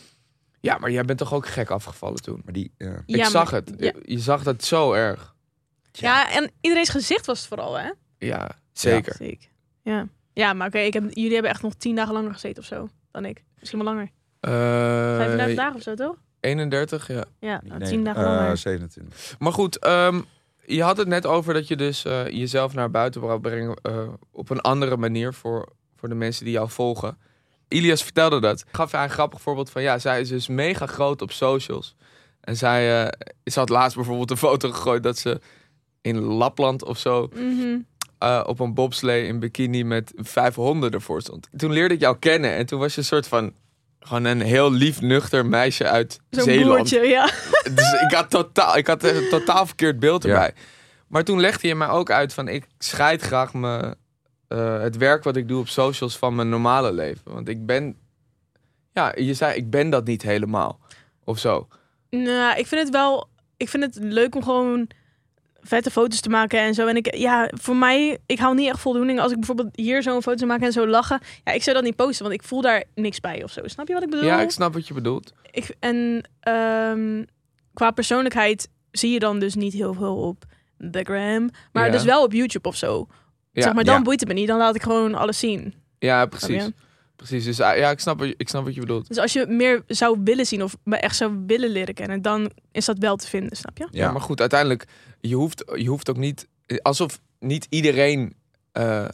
Ja, 0.60 0.78
maar 0.78 0.92
jij 0.92 1.06
bent 1.06 1.20
toch 1.20 1.34
ook 1.34 1.48
gek 1.48 1.70
afgevallen 1.70 2.22
toen? 2.22 2.42
Maar 2.44 2.54
die... 2.54 2.72
ja. 2.78 3.04
ik 3.06 3.16
Ja, 3.16 3.30
zag 3.30 3.52
maar- 3.52 3.62
het. 3.62 3.74
Ja. 3.78 3.92
Je 4.02 4.20
zag 4.20 4.44
dat 4.44 4.64
zo 4.64 4.94
erg. 4.94 5.36
Ja, 5.92 6.32
en 6.32 6.52
iedereen's 6.62 6.90
gezicht 6.90 7.26
was 7.26 7.40
het 7.40 7.48
vooral, 7.48 7.78
hè? 7.80 7.92
Ja, 8.18 8.50
zeker. 8.74 9.16
Zeker. 9.18 9.50
Ja, 9.82 10.08
ja 10.34 10.54
maar 10.54 10.68
oké, 10.68 10.78
ik 10.80 10.94
heb 10.94 11.04
jullie 11.10 11.34
hebben 11.34 11.52
echt 11.52 11.62
nog 11.62 11.74
tien 11.74 11.96
dagen 11.96 12.14
langer 12.14 12.34
gezeten 12.34 12.62
of 12.62 12.68
zo 12.68 12.90
dan 13.12 13.26
ik. 13.26 13.44
Misschien 13.60 13.84
wel 13.84 13.94
langer. 13.94 14.10
Eh, 14.40 14.52
35 15.18 15.56
dagen 15.56 15.76
of 15.76 15.82
zo, 15.82 15.94
toch? 15.96 16.16
31, 16.40 17.08
ja. 17.08 17.24
Ja, 17.40 17.62
nou, 17.64 17.80
Nee, 17.80 17.90
tien 17.90 18.04
dagen 18.04 18.22
eh, 18.26 18.28
langer. 18.36 18.58
27. 18.58 19.36
Maar 19.40 19.52
goed, 19.54 19.80
ehm, 19.80 20.22
je 20.66 20.84
had 20.84 20.98
het 20.98 21.08
net 21.08 21.26
over 21.26 21.54
dat 21.54 21.68
je 21.68 21.76
dus 21.76 22.06
eh, 22.06 22.28
jezelf 22.28 22.74
naar 22.74 22.92
buiten 22.92 23.22
wou 23.22 23.40
brengen 23.40 23.76
eh, 23.82 24.08
op 24.32 24.50
een 24.50 24.62
andere 24.62 24.98
manier 24.98 25.34
voor, 25.34 25.74
voor 25.96 26.10
de 26.10 26.16
mensen 26.16 26.46
die 26.46 26.54
jou 26.54 26.70
volgen. 26.70 27.18
Ilias 27.68 28.04
vertelde 28.04 28.40
dat. 28.40 28.66
Gaf 28.72 28.92
hij 28.92 29.04
een 29.04 29.10
grappig 29.10 29.42
voorbeeld 29.42 29.70
van, 29.70 29.82
ja, 29.82 30.00
zij 30.00 30.22
is 30.22 30.30
dus 30.30 30.48
mega 30.48 30.86
groot 30.86 31.22
op 31.22 31.32
socials. 31.32 31.96
En 32.42 32.58
zij, 32.58 33.04
eh, 33.04 33.28
ze 33.44 33.60
had 33.60 33.70
laatst 33.70 33.96
bijvoorbeeld 33.96 34.32
een 34.32 34.38
foto 34.38 34.72
gegooid 34.72 35.04
dat 35.04 35.18
ze 35.18 35.42
in 36.02 36.20
Lapland 36.20 36.84
of 36.86 36.98
zo 36.98 37.30
Mhm. 37.34 37.80
op 38.46 38.60
een 38.60 38.74
bobslee 38.74 39.28
in 39.28 39.40
bikini 39.40 39.84
met 39.84 40.14
vijf 40.16 40.56
honden 40.56 40.92
ervoor 40.92 41.22
stond. 41.22 41.50
Toen 41.56 41.72
leerde 41.72 41.94
ik 41.94 42.00
jou 42.00 42.18
kennen 42.20 42.52
en 42.52 42.66
toen 42.66 42.80
was 42.80 42.94
je 42.94 43.00
een 43.00 43.08
soort 43.08 43.28
van 43.28 43.54
gewoon 44.04 44.24
een 44.26 44.42
heel 44.42 44.72
lief, 44.72 45.02
nuchter 45.02 45.46
meisje 45.46 45.84
uit 45.88 46.20
Zo'n 46.30 46.44
Zeeland. 46.44 46.78
boertje, 46.78 47.00
ja. 47.08 47.26
Dus 47.74 47.92
ik 48.02 48.12
had 48.12 48.30
totaal, 48.30 48.78
ik 48.78 48.88
had 48.88 49.04
een 49.04 49.30
totaal 49.30 49.66
verkeerd 49.66 50.00
beeld 50.00 50.24
Ja. 50.24 50.30
erbij. 50.30 50.54
Maar 51.08 51.24
toen 51.24 51.40
legde 51.40 51.68
je 51.68 51.76
mij 51.76 51.88
ook 51.90 52.12
uit 52.12 52.34
van 52.34 52.48
ik 52.48 52.68
scheid 52.78 53.22
graag 53.22 53.54
me, 53.54 53.96
eh, 54.48 54.82
het 54.82 54.98
werk 54.98 55.24
wat 55.24 55.36
ik 55.36 55.48
doe 55.48 55.60
op 55.60 55.68
socials 55.68 56.18
van 56.18 56.36
mijn 56.36 56.50
normale 56.50 56.92
leven. 56.94 57.34
Want 57.34 57.48
ik 57.50 57.66
ben, 57.66 57.98
ja, 58.94 59.14
je 59.16 59.34
zei 59.34 59.56
ik 59.56 59.70
ben 59.70 59.90
dat 59.90 60.06
niet 60.06 60.22
helemaal 60.22 60.80
of 61.24 61.40
zo. 61.40 61.68
Nou, 62.10 62.58
ik 62.60 62.68
vind 62.68 62.82
het 62.82 62.90
wel. 62.90 63.30
Ik 63.58 63.70
vind 63.70 63.84
het 63.84 63.98
leuk 64.04 64.36
om 64.36 64.44
gewoon 64.44 64.88
vette 65.64 65.92
foto's 65.92 66.20
te 66.20 66.30
maken 66.30 66.60
en 66.60 66.74
zo. 66.74 66.88
En 66.88 66.96
ik, 66.96 67.16
ja, 67.16 67.50
voor 67.54 67.76
mij, 67.76 68.18
ik 68.26 68.40
haal 68.40 68.54
niet 68.54 68.68
echt 68.70 68.80
voldoening 68.80 69.20
als 69.20 69.32
ik 69.32 69.38
bijvoorbeeld 69.38 69.70
hier 69.72 70.04
zo'n 70.04 70.22
foto 70.22 70.38
zou 70.38 70.50
maken 70.50 70.66
en 70.66 70.72
zo 70.72 70.88
lachen. 70.88 71.20
Ja, 71.44 71.52
ik 71.52 71.64
zou 71.64 71.76
dat 71.76 71.86
niet 71.86 71.96
posten, 71.96 72.26
want 72.26 72.40
ik 72.40 72.44
voel 72.48 72.62
daar 72.62 72.84
niks 72.96 73.20
bij 73.20 73.44
of 73.44 73.52
zo. 73.52 73.62
Snap 73.68 73.88
je 73.88 73.94
wat 73.94 74.04
ik 74.04 74.10
bedoel? 74.10 74.26
Ja, 74.26 74.42
ik 74.42 74.50
snap 74.52 74.74
wat 74.74 74.88
je 74.88 74.94
bedoelt. 74.94 75.34
Ik, 75.52 75.76
en 75.80 76.30
ehm, 76.40 77.24
qua 77.74 77.92
persoonlijkheid 77.92 78.70
zie 78.92 79.12
je 79.12 79.20
dan 79.20 79.40
dus 79.40 79.56
niet 79.56 79.74
heel 79.74 79.94
veel 79.94 80.16
op 80.16 80.44
de 80.78 81.04
gram, 81.04 81.50
maar 81.72 81.86
Ja. 81.86 81.92
dus 81.92 82.04
wel 82.04 82.24
op 82.24 82.32
YouTube 82.34 82.68
of 82.68 82.76
zo. 82.76 83.08
Ja, 83.52 83.62
zeg 83.62 83.74
maar, 83.74 83.84
dan 83.84 83.96
ja. 83.96 84.02
boeit 84.02 84.20
het 84.20 84.30
me 84.30 84.36
niet. 84.36 84.48
Dan 84.48 84.58
laat 84.58 84.76
ik 84.76 84.84
gewoon 84.84 85.16
alles 85.16 85.40
zien. 85.40 85.74
ja 86.00 86.26
precies. 86.26 86.70
Precies. 87.16 87.44
Dus 87.46 87.60
ah, 87.60 87.78
ja, 87.78 87.90
ik 87.90 88.00
snap, 88.00 88.20
wat 88.20 88.28
je- 88.28 88.34
ik 88.38 88.50
snap 88.50 88.64
wat 88.64 88.74
je 88.74 88.80
bedoelt. 88.80 89.08
Dus 89.08 89.18
als 89.18 89.34
je 89.34 89.46
meer 89.48 89.84
zou 89.88 90.20
willen 90.24 90.46
zien 90.46 90.64
of 90.64 90.76
me 90.84 90.96
echt 90.96 91.16
zou 91.16 91.44
willen 91.48 91.70
leren 91.70 91.94
kennen, 91.94 92.22
dan 92.22 92.52
is 92.72 92.86
dat 92.86 92.98
wel 92.98 93.16
te 93.16 93.28
vinden, 93.28 93.58
snap 93.58 93.78
je? 93.78 93.88
Ja, 93.92 94.12
maar 94.12 94.22
goed, 94.22 94.40
uiteindelijk, 94.40 94.86
je 95.22 95.36
hoeft, 95.36 95.64
je 95.76 95.88
hoeft 95.88 96.10
ook 96.10 96.18
niet, 96.18 96.48
alsof 96.82 97.20
niet 97.40 97.68
iedereen 97.70 98.34
eh, 98.72 99.06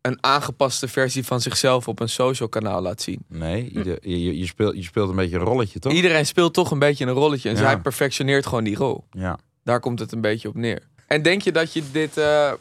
een 0.00 0.18
aangepaste 0.20 0.88
versie 0.88 1.24
van 1.24 1.40
zichzelf 1.40 1.88
op 1.88 2.00
een 2.00 2.08
social 2.08 2.48
kanaal 2.48 2.80
laat 2.82 3.02
zien. 3.02 3.24
Nee, 3.28 3.68
ieder- 3.68 4.08
je, 4.08 4.22
je, 4.24 4.38
je, 4.38 4.46
speelt, 4.46 4.76
je 4.76 4.82
speelt 4.82 5.10
een 5.10 5.16
beetje 5.16 5.36
een 5.36 5.44
rolletje, 5.44 5.78
toch? 5.78 5.92
Iedereen 5.92 6.26
speelt 6.26 6.54
toch 6.54 6.70
een 6.70 6.78
beetje 6.78 7.04
een 7.06 7.12
rolletje 7.12 7.48
en 7.48 7.54
Ja. 7.54 7.60
zij 7.60 7.78
perfectioneert 7.80 8.46
gewoon 8.46 8.64
die 8.64 8.76
rol. 8.76 9.04
Ja. 9.10 9.38
Daar 9.64 9.80
komt 9.80 9.98
het 9.98 10.12
een 10.12 10.20
beetje 10.20 10.48
op 10.48 10.54
neer. 10.54 10.82
En 11.06 11.22
denk 11.22 11.42
je 11.42 11.52
dat 11.52 11.72
je 11.72 11.82
dit, 11.92 12.16
eh, 12.16 12.52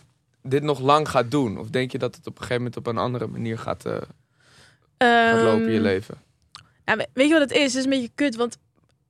dit 0.43 0.63
nog 0.63 0.79
lang 0.79 1.09
gaat 1.09 1.31
doen? 1.31 1.57
Of 1.57 1.69
denk 1.69 1.91
je 1.91 1.97
dat 1.97 2.15
het 2.15 2.27
op 2.27 2.33
een 2.33 2.41
gegeven 2.41 2.57
moment 2.57 2.77
op 2.77 2.87
een 2.87 2.97
andere 2.97 3.27
manier 3.27 3.57
gaat, 3.57 3.85
eh, 3.85 3.97
gaat 5.05 5.41
lopen 5.43 5.65
in 5.65 5.71
je 5.71 5.77
Ehm, 5.77 5.83
leven? 5.83 6.15
Ja, 6.85 6.95
weet 7.13 7.27
je 7.27 7.33
wat 7.33 7.41
het 7.41 7.51
is? 7.51 7.63
Het 7.63 7.75
is 7.75 7.83
een 7.83 7.89
beetje 7.89 8.11
kut, 8.15 8.35
want 8.35 8.57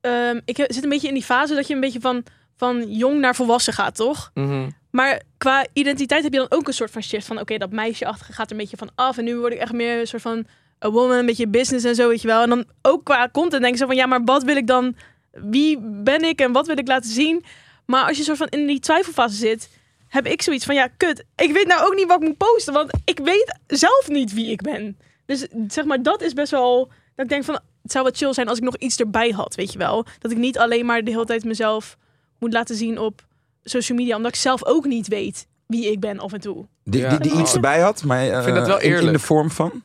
ehm, 0.00 0.40
ik 0.44 0.56
zit 0.56 0.82
een 0.82 0.88
beetje 0.88 1.08
in 1.08 1.14
die 1.14 1.22
fase 1.22 1.54
dat 1.54 1.66
je 1.66 1.74
een 1.74 1.80
beetje 1.80 2.00
van, 2.00 2.24
van 2.56 2.92
jong 2.92 3.20
naar 3.20 3.34
volwassen 3.34 3.72
gaat, 3.72 3.94
toch? 3.96 4.30
Mhm. 4.34 4.68
Maar 4.90 5.22
qua 5.38 5.66
identiteit 5.72 6.22
heb 6.22 6.32
je 6.32 6.38
dan 6.38 6.58
ook 6.58 6.66
een 6.66 6.74
soort 6.74 6.90
van 6.90 7.02
shift 7.02 7.26
van, 7.26 7.40
oké, 7.40 7.58
dat 7.58 7.70
meisjeachtige 7.70 8.32
gaat 8.32 8.46
er 8.46 8.52
een 8.52 8.58
beetje 8.58 8.76
van 8.76 8.90
af 8.94 9.18
en 9.18 9.24
nu 9.24 9.36
word 9.36 9.52
ik 9.52 9.58
echt 9.58 9.72
meer 9.72 10.00
een 10.00 10.06
soort 10.06 10.22
van 10.22 10.46
a 10.84 10.90
woman, 10.90 11.16
een 11.16 11.26
beetje 11.26 11.48
business 11.48 11.84
en 11.84 11.94
zo, 11.94 12.08
weet 12.08 12.20
je 12.22 12.28
wel. 12.28 12.42
En 12.42 12.48
dan 12.48 12.64
ook 12.82 13.04
qua 13.04 13.28
content 13.32 13.62
denk 13.62 13.74
je 13.74 13.80
zo 13.80 13.86
van, 13.86 13.96
ja, 13.96 14.06
maar 14.06 14.24
wat 14.24 14.42
wil 14.42 14.56
ik 14.56 14.66
dan, 14.66 14.96
wie 15.32 15.78
ben 15.80 16.22
ik 16.22 16.40
en 16.40 16.52
wat 16.52 16.66
wil 16.66 16.78
ik 16.78 16.88
laten 16.88 17.10
zien? 17.10 17.44
Maar 17.86 18.06
als 18.06 18.16
je 18.16 18.22
soort 18.22 18.38
van 18.38 18.48
in 18.48 18.66
die 18.66 18.80
twijfelfase 18.80 19.36
zit, 19.36 19.68
heb 20.08 20.26
ik 20.26 20.42
zoiets 20.42 20.64
van, 20.64 20.74
ja, 20.74 20.88
kut, 20.96 21.24
ik 21.36 21.52
weet 21.52 21.66
nou 21.66 21.86
ook 21.86 21.94
niet 21.94 22.06
wat 22.06 22.22
ik 22.22 22.28
moet 22.28 22.36
posten, 22.36 22.72
want 22.72 22.90
ik 23.04 23.18
weet 23.18 23.58
zelf 23.66 24.08
niet 24.08 24.32
wie 24.32 24.50
ik 24.50 24.62
ben. 24.62 24.98
Dus 25.26 25.46
zeg 25.68 25.84
maar, 25.84 26.02
dat 26.02 26.22
is 26.22 26.32
best 26.32 26.50
wel, 26.50 26.88
dat 27.14 27.24
ik 27.24 27.28
denk 27.30 27.44
van, 27.44 27.58
het 27.82 27.92
zou 27.92 28.04
wat 28.04 28.16
chill 28.16 28.32
zijn 28.32 28.48
als 28.48 28.58
ik 28.58 28.64
nog 28.64 28.76
iets 28.76 28.96
erbij 28.96 29.30
had, 29.30 29.54
weet 29.54 29.72
je 29.72 29.78
wel. 29.78 30.06
Dat 30.18 30.30
ik 30.30 30.36
niet 30.36 30.58
alleen 30.58 30.86
maar 30.86 31.04
de 31.04 31.10
hele 31.10 31.24
tijd 31.24 31.44
mezelf 31.44 31.96
moet 32.38 32.52
laten 32.52 32.76
zien 32.76 32.98
op 32.98 33.26
social 33.64 33.98
media, 33.98 34.16
omdat 34.16 34.34
ik 34.34 34.40
zelf 34.40 34.64
ook 34.64 34.84
niet 34.84 35.08
weet 35.08 35.46
wie 35.66 35.90
ik 35.90 36.00
ben 36.00 36.18
af 36.18 36.32
en 36.32 36.40
toe. 36.40 36.66
Die, 36.84 37.00
Ja. 37.00 37.08
die, 37.08 37.18
die 37.30 37.40
iets 37.40 37.54
erbij 37.54 37.80
had, 37.80 38.04
maar 38.04 38.28
eh, 38.28 38.42
vind 38.44 38.56
dat 38.56 38.66
wel 38.66 38.80
in- 38.80 38.84
in, 38.88 38.92
eerlijk. 38.92 39.12
de 39.12 39.18
vorm 39.24 39.50
van? 39.50 39.82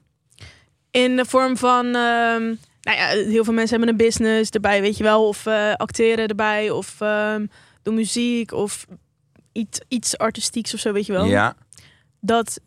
In 0.91 1.15
de 1.15 1.25
vorm 1.25 1.57
van, 1.57 1.85
ehm, 1.85 2.43
nou 2.81 2.97
ja, 2.97 3.07
heel 3.07 3.43
veel 3.43 3.53
mensen 3.53 3.69
hebben 3.77 3.89
een 3.89 4.05
business 4.05 4.49
erbij, 4.51 4.81
weet 4.81 4.97
je 4.97 5.03
wel. 5.03 5.27
Of 5.27 5.45
eh, 5.45 5.73
acteren 5.73 6.27
erbij, 6.27 6.69
of 6.69 7.01
ehm 7.01 7.45
doen 7.81 7.95
muziek, 7.95 8.51
of 8.51 8.85
iets, 9.51 9.79
iets 9.87 10.17
artistieks 10.17 10.73
of 10.73 10.79
zo, 10.79 10.91
weet 10.91 11.05
je 11.05 11.11
wel. 11.13 11.25
Ja. 11.25 11.55
Dat 12.19 12.59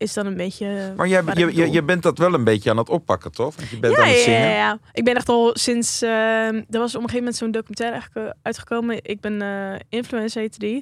is 0.00 0.12
dan 0.12 0.26
een 0.26 0.36
beetje... 0.36 0.92
Maar 0.96 1.08
jij, 1.08 1.22
je, 1.34 1.70
je, 1.70 1.82
bent 1.82 2.02
dat 2.02 2.18
wel 2.18 2.34
een 2.34 2.44
beetje 2.44 2.70
aan 2.70 2.76
het 2.76 2.88
oppakken, 2.88 3.32
toch? 3.32 3.56
Want 3.56 3.68
je 3.68 3.78
bent 3.78 3.94
ja, 3.94 4.02
aan 4.02 4.08
het 4.08 4.16
ja, 4.16 4.22
zingen. 4.22 4.40
ja, 4.40 4.54
ja. 4.54 4.78
Ik 4.92 5.04
ben 5.04 5.14
echt 5.14 5.28
al 5.28 5.50
sinds... 5.52 6.02
ehm, 6.02 6.54
er 6.70 6.78
was 6.78 6.94
op 6.94 7.02
een 7.02 7.08
gegeven 7.08 7.16
moment 7.18 7.36
zo'n 7.36 7.50
documentaire 7.50 7.96
eigenlijk, 7.96 8.36
uitgekomen. 8.42 8.98
Ik 9.02 9.20
ben 9.20 9.42
eh 9.42 9.80
influencer, 9.88 10.40
heette 10.40 10.58
die. 10.58 10.76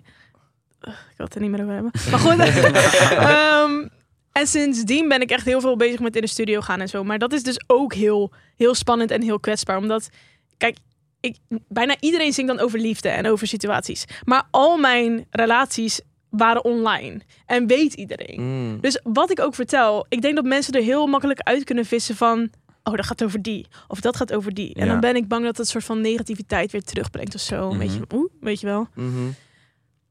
Ik 0.81 1.15
wil 1.17 1.27
het 1.27 1.35
er 1.35 1.41
niet 1.41 1.51
meer 1.51 1.61
over 1.61 1.73
hebben. 1.73 1.93
Maar 2.11 2.19
goed. 2.19 2.39
ehm, 3.35 3.89
en 4.33 4.47
sindsdien 4.47 5.09
ben 5.09 5.21
ik 5.21 5.31
echt 5.31 5.45
heel 5.45 5.61
veel 5.61 5.77
bezig 5.77 6.01
met 6.01 6.17
in 6.17 6.23
de 6.23 6.29
studio 6.29 6.61
gaan 6.61 6.81
en 6.81 6.89
zo. 6.89 7.05
Maar 7.05 7.19
dat 7.19 7.33
is 7.33 7.43
dus 7.43 7.61
ook 7.67 7.95
heel, 7.95 8.33
heel 8.57 8.75
spannend 8.75 9.11
en 9.11 9.23
heel 9.23 9.41
kwetsbaar. 9.41 9.77
Omdat, 9.77 10.09
kijk, 10.57 10.77
ik, 11.21 11.37
bijna 11.69 11.97
iedereen 12.01 12.33
zingt 12.33 12.51
dan 12.51 12.61
over 12.61 12.79
liefde 12.79 13.09
en 13.09 13.27
over 13.27 13.47
situaties. 13.47 14.05
Maar 14.25 14.43
al 14.51 14.77
mijn 14.77 15.27
relaties 15.31 16.01
waren 16.39 16.65
online. 16.65 17.21
En 17.47 17.67
weet 17.67 17.93
iedereen. 17.95 18.41
Mm. 18.41 18.81
Dus 18.81 19.01
wat 19.03 19.31
ik 19.31 19.41
ook 19.41 19.55
vertel, 19.55 20.07
ik 20.09 20.23
denk 20.23 20.35
dat 20.35 20.45
mensen 20.45 20.73
er 20.75 20.83
heel 20.83 21.07
makkelijk 21.07 21.41
uit 21.41 21.65
kunnen 21.65 21.85
vissen 21.85 22.17
van... 22.17 22.51
Oh, 22.83 22.95
dat 22.95 23.07
gaat 23.07 23.25
over 23.25 23.43
die. 23.43 23.67
Of 23.89 24.01
dat 24.01 24.17
gaat 24.17 24.33
over 24.33 24.55
die. 24.55 24.75
En 24.75 24.85
Ja. 24.87 24.91
dan 24.93 25.01
ben 25.01 25.17
ik 25.17 25.29
bang 25.29 25.41
dat 25.45 25.51
het 25.51 25.59
een 25.59 25.73
soort 25.73 25.85
van 25.85 26.01
negativiteit 26.01 26.73
weer 26.73 26.83
terugbrengt 26.83 27.35
of 27.35 27.41
zo. 27.41 27.69
Mhm. 27.69 27.79
weet, 27.79 27.95
je, 27.95 28.01
oeh, 28.15 28.31
weet 28.41 28.61
je 28.61 28.67
wel. 28.67 28.89
Mhm. 28.95 29.25
Maar 29.25 29.35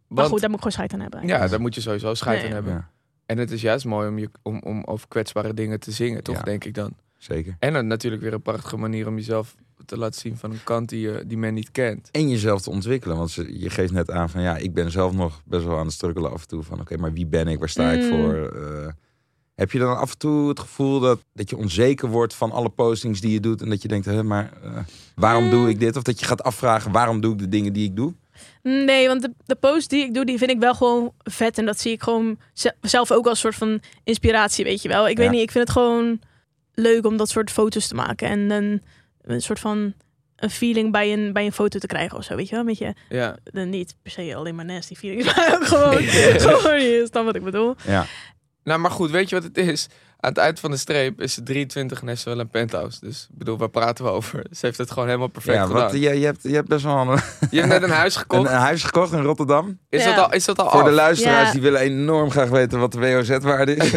Want- 0.07 0.29
goed, 0.29 0.39
daar 0.41 0.49
moet 0.49 0.63
ik 0.63 0.63
gewoon 0.65 0.87
scheid 0.87 0.93
aan 0.93 0.99
hebben. 0.99 1.27
Ja, 1.27 1.47
daar 1.47 1.61
moet 1.61 1.75
je 1.75 1.81
sowieso 1.81 2.13
scheid 2.13 2.37
Nee. 2.37 2.47
aan 2.47 2.53
hebben. 2.53 2.73
Ja, 2.73 2.89
En 3.25 3.37
het 3.37 3.51
is 3.51 3.61
juist 3.61 3.85
mooi 3.85 4.07
om, 4.07 4.17
je, 4.17 4.29
om, 4.41 4.61
om 4.63 4.83
over 4.83 5.07
kwetsbare 5.07 5.53
dingen 5.53 5.79
te 5.79 5.91
zingen, 5.91 6.23
toch? 6.23 6.35
Ja. 6.35 6.41
Denk 6.41 6.63
ik 6.63 6.73
dan. 6.73 6.93
zeker. 7.17 7.55
En 7.59 7.73
dan 7.73 7.87
natuurlijk 7.87 8.21
weer 8.21 8.33
een 8.33 8.41
prachtige 8.41 8.77
manier 8.77 9.07
om 9.07 9.15
jezelf 9.15 9.55
te 9.85 9.97
laten 9.97 10.19
zien 10.19 10.37
van 10.37 10.51
een 10.51 10.63
kant 10.63 10.89
die, 10.89 10.99
je, 11.01 11.23
die 11.27 11.37
men 11.37 11.53
niet 11.53 11.71
kent. 11.71 12.09
En 12.11 12.29
jezelf 12.29 12.61
te 12.61 12.69
ontwikkelen. 12.69 13.17
Want 13.17 13.31
ze- 13.31 13.59
je 13.59 13.69
geeft 13.69 13.91
net 13.91 14.11
aan 14.11 14.29
van 14.29 14.41
ja, 14.41 14.57
ik 14.57 14.73
ben 14.73 14.91
zelf 14.91 15.13
nog 15.13 15.41
best 15.45 15.65
wel 15.65 15.77
aan 15.77 15.85
het 15.85 15.93
struggelen 15.93 16.31
af 16.31 16.41
en 16.41 16.47
toe. 16.47 16.63
Van 16.63 16.79
oké, 16.79 16.97
maar 16.97 17.13
wie 17.13 17.25
ben 17.27 17.47
ik? 17.47 17.59
Waar 17.59 17.69
sta 17.69 17.91
ik 17.91 18.01
Mm. 18.01 18.09
voor? 18.09 18.33
Eh, 18.35 18.87
heb 19.55 19.71
je 19.71 19.79
dan 19.79 19.97
af 19.97 20.11
en 20.11 20.17
toe 20.17 20.49
het 20.49 20.59
gevoel 20.59 20.99
dat, 20.99 21.19
dat 21.33 21.49
je 21.49 21.57
onzeker 21.57 22.09
wordt 22.09 22.33
van 22.35 22.51
alle 22.51 22.69
postings 22.69 23.21
die 23.21 23.31
je 23.31 23.39
doet? 23.39 23.61
En 23.61 23.69
dat 23.69 23.81
je 23.81 23.87
denkt, 23.87 24.05
hè, 24.05 24.23
maar 24.23 24.51
eh, 24.63 24.77
waarom 25.15 25.43
Mm. 25.43 25.49
doe 25.49 25.69
ik 25.69 25.79
dit? 25.79 25.95
Of 25.97 26.03
dat 26.03 26.19
je 26.19 26.25
gaat 26.25 26.43
afvragen, 26.43 26.91
waarom 26.91 27.21
doe 27.21 27.33
ik 27.33 27.39
de 27.39 27.49
dingen 27.49 27.73
die 27.73 27.85
ik 27.85 27.95
doe? 27.95 28.13
Nee, 28.63 29.07
want 29.07 29.21
de, 29.21 29.31
de 29.45 29.55
posts 29.55 29.87
die 29.87 30.03
ik 30.05 30.13
doe, 30.13 30.25
die 30.25 30.37
vind 30.37 30.51
ik 30.51 30.59
wel 30.59 30.73
gewoon 30.75 31.13
vet. 31.23 31.57
En 31.57 31.65
dat 31.65 31.79
zie 31.79 31.91
ik 31.91 32.03
gewoon 32.03 32.39
ze- 32.53 32.75
zelf 32.81 33.11
ook 33.11 33.27
als 33.27 33.39
soort 33.39 33.55
van 33.55 33.81
inspiratie, 34.03 34.63
weet 34.63 34.81
je 34.81 34.87
wel. 34.89 35.07
Ik 35.07 35.17
weet 35.17 35.29
niet, 35.31 35.41
ik 35.41 35.51
vind 35.51 35.67
het 35.67 35.77
gewoon 35.77 36.19
leuk 36.73 37.05
om 37.05 37.17
dat 37.17 37.29
soort 37.29 37.51
foto's 37.51 37.87
te 37.87 37.95
maken. 37.95 38.27
En 38.29 38.49
een, 38.51 38.81
een 39.33 39.41
soort 39.41 39.59
van 39.59 39.93
een 40.35 40.49
feeling 40.49 40.91
bij 40.91 41.13
een, 41.13 41.33
bij 41.33 41.45
een 41.45 41.51
foto 41.51 41.79
te 41.79 41.87
krijgen 41.87 42.17
of 42.17 42.23
zo, 42.23 42.35
weet 42.35 42.45
je 42.45 42.51
wel. 42.51 42.59
Een 42.59 42.65
beetje, 42.65 42.95
Ja. 43.09 43.35
eh, 43.53 43.63
niet 43.63 43.95
per 44.01 44.11
se 44.11 44.35
alleen 44.35 44.55
maar 44.55 44.65
nasty 44.65 44.95
feelings, 44.95 45.25
maar 45.35 45.53
ook 45.55 45.65
gewoon, 45.67 45.97
gewoon 46.57 46.81
je 46.81 47.05
snapt 47.09 47.25
wat 47.25 47.35
ik 47.35 47.43
bedoel. 47.43 47.75
Ja, 47.85 48.05
Nou, 48.63 48.79
maar 48.79 48.91
goed, 48.91 49.11
weet 49.11 49.29
je 49.29 49.35
wat 49.35 49.43
het 49.43 49.57
is? 49.57 49.87
Aan 50.19 50.29
het 50.29 50.37
eind 50.39 50.59
van 50.59 50.71
de 50.71 50.77
streep 50.77 51.21
is 51.21 51.35
het 51.35 51.45
23 51.45 52.01
en 52.01 52.07
heeft 52.07 52.21
ze 52.21 52.29
wel 52.29 52.39
een 52.39 52.49
penthouse. 52.49 52.99
Dus 53.01 53.27
ik 53.31 53.37
bedoel, 53.37 53.57
waar 53.57 53.69
praten 53.69 54.05
we 54.05 54.11
over? 54.11 54.45
Ze 54.51 54.65
heeft 54.65 54.77
het 54.77 54.91
gewoon 54.91 55.07
helemaal 55.07 55.27
perfect 55.27 55.57
ja 55.57 55.65
gedaan. 55.65 55.81
wat, 55.81 55.91
je, 55.91 55.99
je, 56.19 56.25
hebt, 56.25 56.43
je 56.43 56.53
hebt 56.53 56.67
best 56.67 56.83
wel 56.83 56.97
een, 56.97 57.19
Je 57.49 57.57
hebt 57.57 57.67
net 57.67 57.83
een 57.83 57.89
huis 57.89 58.13
een, 58.15 58.21
gekocht. 58.21 58.49
huis 58.49 58.83
gekocht 58.83 59.11
in 59.11 59.21
Rotterdam. 59.21 59.79
Is, 59.89 60.03
Ja. 60.03 60.15
dat 60.15 60.25
al, 60.25 60.33
is 60.33 60.45
dat 60.45 60.59
al 60.59 60.69
Voor 60.69 60.83
de 60.83 60.91
luisteraars, 60.91 61.45
Ja. 61.47 61.51
die 61.53 61.61
willen 61.61 61.79
enorm 61.79 62.31
graag 62.31 62.49
weten 62.49 62.79
wat 62.79 62.91
de 62.91 62.99
WOZ-waarde 62.99 63.75
is. 63.75 63.91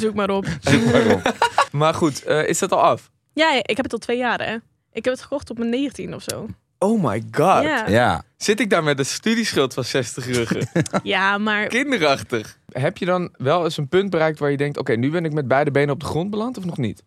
Zoek 0.00 0.14
maar 0.14 0.30
op. 0.30 0.46
Zoek 0.60 0.84
maar 0.92 1.06
op. 1.14 1.34
Maar 1.72 1.94
goed, 1.94 2.22
eh, 2.24 2.48
is 2.48 2.58
dat 2.58 2.72
al 2.72 2.82
af? 2.82 3.10
Ja, 3.38 3.52
ik 3.62 3.76
heb 3.76 3.84
het 3.84 3.92
al 3.92 3.98
twee 3.98 4.16
jaar, 4.18 4.44
hè. 4.46 4.54
Ik 4.92 5.04
heb 5.04 5.14
het 5.14 5.22
gekocht 5.22 5.50
op 5.50 5.58
mijn 5.58 5.70
19 5.70 6.14
of 6.14 6.22
zo. 6.22 6.46
Oh 6.78 7.02
my 7.02 7.22
god. 7.30 7.62
Ja. 7.62 7.88
Ja, 7.88 8.22
Zit 8.36 8.60
ik 8.60 8.70
daar 8.70 8.82
met 8.82 8.98
een 8.98 9.06
studieschuld 9.06 9.74
van 9.74 9.84
60 9.84 10.26
ruggen? 10.26 10.68
ja, 11.02 11.38
maar 11.38 11.66
Kinderachtig. 11.66 12.58
Heb 12.72 12.98
je 12.98 13.04
dan 13.04 13.34
wel 13.36 13.64
eens 13.64 13.76
een 13.76 13.88
punt 13.88 14.10
bereikt 14.10 14.38
waar 14.38 14.50
je 14.50 14.56
denkt... 14.56 14.78
oké, 14.78 14.92
nu 14.92 15.10
ben 15.10 15.24
ik 15.24 15.32
met 15.32 15.48
beide 15.48 15.70
benen 15.70 15.90
op 15.94 16.00
de 16.00 16.06
grond 16.06 16.30
beland 16.30 16.58
of 16.58 16.64
nog 16.64 16.76
niet? 16.78 17.02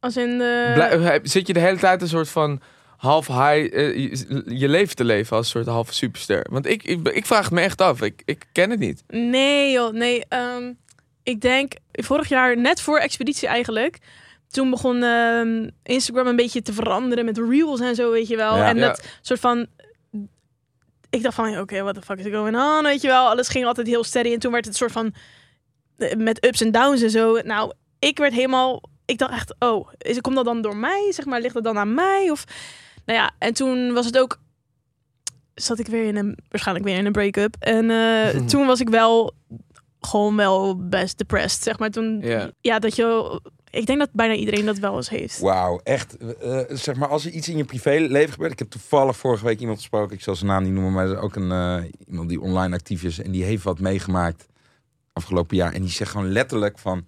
als 0.00 0.16
in 0.16 0.38
de... 0.38 0.70
Blij- 0.74 0.98
heb- 0.98 1.26
zit 1.26 1.46
je 1.46 1.52
de 1.52 1.60
hele 1.60 1.78
tijd 1.78 2.02
een 2.02 2.08
soort 2.08 2.28
van 2.28 2.60
half 2.96 3.26
high... 3.26 3.74
eh, 3.74 3.96
je, 3.96 4.42
je 4.46 4.68
leven 4.68 4.96
te 4.96 5.04
leven 5.04 5.36
als 5.36 5.46
een 5.46 5.52
soort 5.52 5.74
halve 5.74 5.94
superster? 5.94 6.46
Want 6.50 6.66
ik, 6.66 6.82
ik, 6.82 7.08
ik 7.08 7.26
vraag 7.26 7.44
het 7.44 7.52
me 7.52 7.60
echt 7.60 7.80
af. 7.80 8.02
Ik, 8.02 8.22
ik 8.24 8.44
ken 8.52 8.70
het 8.70 8.78
niet. 8.78 9.02
Nee 9.08 9.72
joh, 9.72 9.92
nee. 9.92 10.24
ehm, 10.28 10.72
ik 11.22 11.40
denk 11.40 11.72
vorig 11.92 12.28
jaar, 12.28 12.56
net 12.58 12.80
voor 12.80 12.98
Expeditie 12.98 13.48
eigenlijk... 13.48 13.98
Toen 14.54 14.70
begon 14.70 15.02
ehm, 15.02 15.68
Instagram 15.82 16.26
een 16.26 16.36
beetje 16.36 16.62
te 16.62 16.72
veranderen 16.72 17.24
met 17.24 17.38
reels 17.38 17.80
en 17.80 17.94
zo, 17.94 18.10
weet 18.10 18.28
je 18.28 18.36
wel. 18.36 18.56
Ja. 18.56 18.68
en 18.68 18.76
Ja. 18.76 18.86
dat 18.86 19.04
soort 19.22 19.40
van... 19.40 19.66
Ik 21.10 21.22
dacht 21.22 21.34
van, 21.34 21.58
oké, 21.58 21.82
what 21.82 21.94
the 21.94 22.02
fuck 22.02 22.18
is 22.18 22.32
going 22.32 22.56
on, 22.56 22.82
weet 22.82 23.00
je 23.00 23.08
wel. 23.08 23.26
Alles 23.28 23.48
ging 23.48 23.64
altijd 23.66 23.86
heel 23.86 24.04
steady. 24.04 24.32
En 24.32 24.38
toen 24.38 24.52
werd 24.52 24.64
het 24.64 24.76
soort 24.76 24.92
van... 24.92 25.14
eh, 25.96 26.16
Met 26.16 26.44
ups 26.46 26.60
en 26.60 26.70
downs 26.72 27.02
en 27.02 27.10
zo. 27.10 27.38
Nou, 27.44 27.72
ik 27.98 28.18
werd 28.18 28.32
helemaal... 28.32 28.82
Ik 29.04 29.18
dacht 29.18 29.32
echt, 29.32 29.54
oh, 29.58 29.88
is, 29.98 30.20
komt 30.20 30.34
dat 30.36 30.44
dan 30.44 30.62
door 30.62 30.76
mij? 30.76 31.12
Zeg 31.14 31.24
maar, 31.24 31.40
ligt 31.40 31.54
het 31.54 31.64
dan 31.64 31.78
aan 31.78 31.94
mij? 31.94 32.30
Of, 32.30 32.44
nou 33.04 33.18
ja, 33.18 33.30
en 33.38 33.54
toen 33.54 33.92
was 33.92 34.06
het 34.06 34.18
ook... 34.18 34.38
Zat 35.54 35.78
ik 35.78 35.86
weer 35.86 36.04
in 36.04 36.16
een... 36.16 36.38
Waarschijnlijk 36.48 36.86
weer 36.86 36.96
in 36.98 37.06
een 37.06 37.12
break-up. 37.12 37.56
En 37.58 37.90
eh, 37.90 38.28
toen 38.50 38.66
was 38.66 38.80
ik 38.80 38.88
wel 38.88 39.32
gewoon 40.00 40.36
wel 40.36 40.76
best 40.88 41.18
depressed, 41.18 41.62
zeg 41.62 41.78
maar. 41.78 41.90
Toen, 41.90 42.20
Ja. 42.20 42.50
ja, 42.60 42.78
dat 42.78 42.96
je... 42.96 43.40
Ik 43.74 43.86
denk 43.86 43.98
dat 43.98 44.08
bijna 44.12 44.34
iedereen 44.34 44.64
dat 44.66 44.78
wel 44.78 44.96
eens 44.96 45.08
heeft. 45.08 45.38
Wauw, 45.40 45.80
echt. 45.82 46.16
eh, 46.16 46.58
zeg 46.68 46.96
maar, 46.96 47.08
als 47.08 47.24
er 47.24 47.30
iets 47.30 47.48
in 47.48 47.56
je 47.56 47.64
privéleven 47.64 48.32
gebeurt. 48.32 48.52
Ik 48.52 48.58
heb 48.58 48.70
toevallig 48.70 49.16
vorige 49.16 49.44
week 49.44 49.60
iemand 49.60 49.78
gesproken. 49.78 50.16
Ik 50.16 50.22
zal 50.22 50.34
zijn 50.36 50.50
naam 50.50 50.62
niet 50.62 50.72
noemen, 50.72 50.92
maar 50.92 51.06
er 51.06 51.12
is 51.12 51.18
ook 51.18 51.36
een, 51.36 51.50
eh, 51.52 51.90
iemand 52.08 52.28
die 52.28 52.40
online 52.40 52.74
actief 52.74 53.02
is. 53.02 53.18
En 53.20 53.30
die 53.30 53.44
heeft 53.44 53.62
wat 53.62 53.80
meegemaakt 53.80 54.46
afgelopen 55.12 55.56
jaar. 55.56 55.72
En 55.72 55.80
die 55.82 55.90
zegt 55.90 56.10
gewoon 56.10 56.32
letterlijk 56.32 56.78
van... 56.78 57.06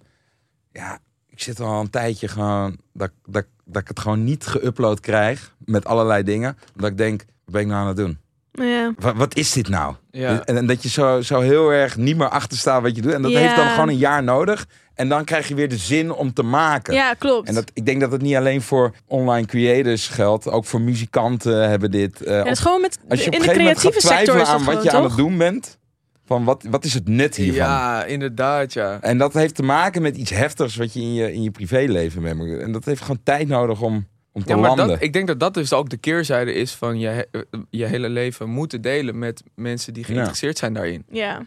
Ja, 0.71 0.99
ik 1.29 1.41
zit 1.41 1.59
al 1.59 1.79
een 1.81 1.89
tijdje 1.89 2.27
gewoon... 2.27 2.77
Dat, 2.93 3.11
dat, 3.25 3.45
dat 3.65 3.81
ik 3.81 3.87
het 3.87 3.99
gewoon 3.99 4.23
niet 4.23 4.45
geüpload 4.57 4.99
krijg 5.01 5.55
met 5.65 5.85
allerlei 5.85 6.23
dingen. 6.23 6.57
Dat 6.75 6.89
ik 6.89 6.97
denk, 6.97 7.19
wat 7.45 7.53
ben 7.53 7.61
ik 7.61 7.67
nou 7.67 7.79
aan 7.81 7.87
het 7.87 7.97
doen? 7.97 8.17
Ja. 8.51 8.93
Wat, 8.99 9.15
wat 9.15 9.35
is 9.35 9.51
dit 9.51 9.69
nou? 9.69 9.95
Ja. 10.11 10.45
En, 10.45 10.57
en 10.57 10.65
dat 10.67 10.83
je 10.83 10.89
zo, 10.89 11.21
zo 11.21 11.39
heel 11.39 11.69
erg 11.69 11.97
niet 11.97 12.17
meer 12.17 12.29
achter 12.29 12.57
staat 12.57 12.81
wat 12.81 12.95
je 12.95 13.01
doet. 13.01 13.13
En 13.13 13.21
dat 13.21 13.31
Ja. 13.31 13.39
heeft 13.39 13.55
dan 13.55 13.69
gewoon 13.69 13.89
een 13.89 13.97
jaar 13.97 14.23
nodig. 14.23 14.67
En 14.97 15.09
dan 15.09 15.23
krijg 15.23 15.47
je 15.47 15.55
weer 15.55 15.69
de 15.69 15.77
zin 15.77 16.11
om 16.11 16.33
te 16.33 16.43
maken. 16.43 16.93
ja, 16.93 17.13
klopt. 17.13 17.47
En 17.47 17.53
dat, 17.53 17.71
ik 17.73 17.85
denk 17.85 18.01
dat 18.01 18.11
het 18.11 18.21
niet 18.21 18.35
alleen 18.35 18.61
voor 18.61 18.93
online 19.07 19.47
creators 19.47 20.07
geldt. 20.07 20.49
Ook 20.49 20.65
voor 20.65 20.81
muzikanten 20.81 21.69
hebben 21.69 21.91
dit. 21.91 22.21
eh, 22.23 22.33
ja, 22.33 22.43
dat 22.43 22.51
is 22.53 22.59
gewoon 22.59 22.81
met, 22.81 22.99
als 23.09 23.19
je 23.19 23.27
op 23.27 23.33
in 23.33 23.39
een 23.41 23.47
de 23.47 23.53
creatieve 23.53 23.99
sector 24.01 24.09
twijfelen 24.15 24.41
is 24.41 24.47
aan 24.47 24.63
wat 24.63 24.83
je 24.83 24.91
aan 24.91 25.03
het 25.03 25.17
doen 25.17 25.37
bent. 25.37 25.77
Van 26.25 26.43
wat, 26.43 26.63
wat 26.69 26.85
is 26.85 26.93
het 26.93 27.07
nut 27.07 27.35
hiervan? 27.35 27.55
Ja, 27.67 28.03
inderdaad, 28.05 28.73
ja. 28.73 28.97
En 29.01 29.17
dat 29.17 29.33
heeft 29.33 29.55
te 29.55 29.63
maken 29.63 30.01
met 30.01 30.17
iets 30.17 30.31
heftigs 30.31 30.75
wat 30.75 30.93
je 30.93 30.99
in 31.01 31.13
je, 31.13 31.33
in 31.33 31.43
je 31.43 31.51
privéleven 31.51 32.21
bent. 32.21 32.61
En 32.61 32.71
dat 32.71 32.85
heeft 32.85 33.01
gewoon 33.01 33.19
tijd 33.23 33.47
nodig 33.47 33.81
om, 33.81 34.07
om 34.31 34.43
te 34.43 34.49
Ja, 34.49 34.55
maar 34.55 34.67
landen. 34.67 34.87
dat, 34.87 35.01
ik 35.01 35.13
denk 35.13 35.27
dat 35.27 35.39
dat 35.39 35.53
dus 35.53 35.73
ook 35.73 35.89
de 35.89 35.97
keerzijde 35.97 36.53
is 36.53 36.71
van 36.71 36.99
je, 36.99 37.27
je 37.69 37.85
hele 37.85 38.09
leven 38.09 38.49
moeten 38.49 38.81
delen 38.81 39.19
met 39.19 39.43
mensen 39.55 39.93
die 39.93 40.03
geïnteresseerd 40.03 40.57
zijn 40.57 40.73
daarin. 40.73 41.03
Ja. 41.09 41.45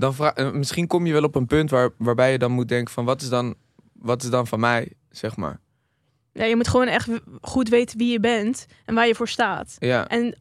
Dan 0.00 0.14
vra- 0.14 0.34
eh, 0.34 0.50
misschien 0.50 0.86
kom 0.86 1.06
je 1.06 1.12
wel 1.12 1.22
op 1.22 1.34
een 1.34 1.46
punt 1.46 1.70
waar, 1.70 1.90
waarbij 1.98 2.32
je 2.32 2.38
dan 2.38 2.50
moet 2.52 2.68
denken 2.68 2.92
van 2.94 3.04
wat 3.04 3.22
is 3.22 3.28
dan, 3.28 3.54
wat 3.92 4.22
is 4.22 4.30
dan 4.30 4.46
van 4.46 4.60
mij, 4.60 4.92
zeg 5.10 5.36
maar. 5.36 5.60
ja, 6.32 6.44
je 6.44 6.56
moet 6.56 6.68
gewoon 6.68 6.86
echt 6.86 7.08
goed 7.40 7.68
weten 7.68 7.98
wie 7.98 8.12
je 8.12 8.20
bent 8.20 8.66
en 8.84 8.94
waar 8.94 9.06
je 9.06 9.14
voor 9.14 9.28
staat. 9.28 9.76
Ja. 9.78 10.08
En 10.08 10.34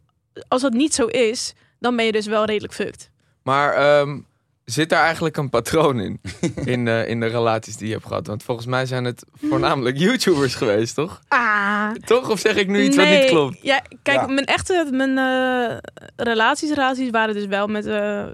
als 0.48 0.62
dat 0.62 0.74
niet 0.74 0.93
zo 0.93 1.06
is, 1.06 1.54
dan 1.80 1.95
ben 1.95 2.06
je 2.06 2.12
dus 2.12 2.26
wel 2.26 2.45
redelijk 2.45 2.74
fucked. 2.74 3.10
Maar 3.43 3.74
ehm, 3.74 4.19
zit 4.65 4.89
daar 4.89 5.04
eigenlijk 5.04 5.38
een 5.38 5.50
patroon 5.50 6.00
in? 6.00 6.22
In, 6.65 6.88
eh, 6.88 7.08
in 7.08 7.19
de 7.19 7.26
relaties 7.26 7.78
die 7.78 7.88
je 7.88 7.93
hebt 7.93 8.06
gehad? 8.06 8.28
Want 8.28 8.43
volgens 8.43 8.67
mij 8.67 8.86
zijn 8.86 9.04
het 9.06 9.24
voornamelijk 9.41 9.98
YouTubers 10.06 10.56
geweest, 10.56 10.95
toch? 10.95 11.22
Ah. 11.28 11.91
Toch? 12.06 12.30
Of 12.30 12.39
zeg 12.39 12.56
ik 12.56 12.67
nu 12.67 12.82
iets 12.84 12.95
wat 12.95 13.08
niet 13.10 13.26
klopt? 13.26 13.58
Ja, 13.62 13.82
kijk, 14.04 14.19
Ja. 14.19 14.26
mijn 14.28 14.45
echte 14.45 14.88
mijn, 14.91 15.17
eh, 15.17 15.78
relaties, 16.15 16.69
relaties 16.74 17.10
waren 17.10 17.34
dus 17.34 17.45
wel 17.45 17.67
met 17.67 17.86
eh, 17.86 18.26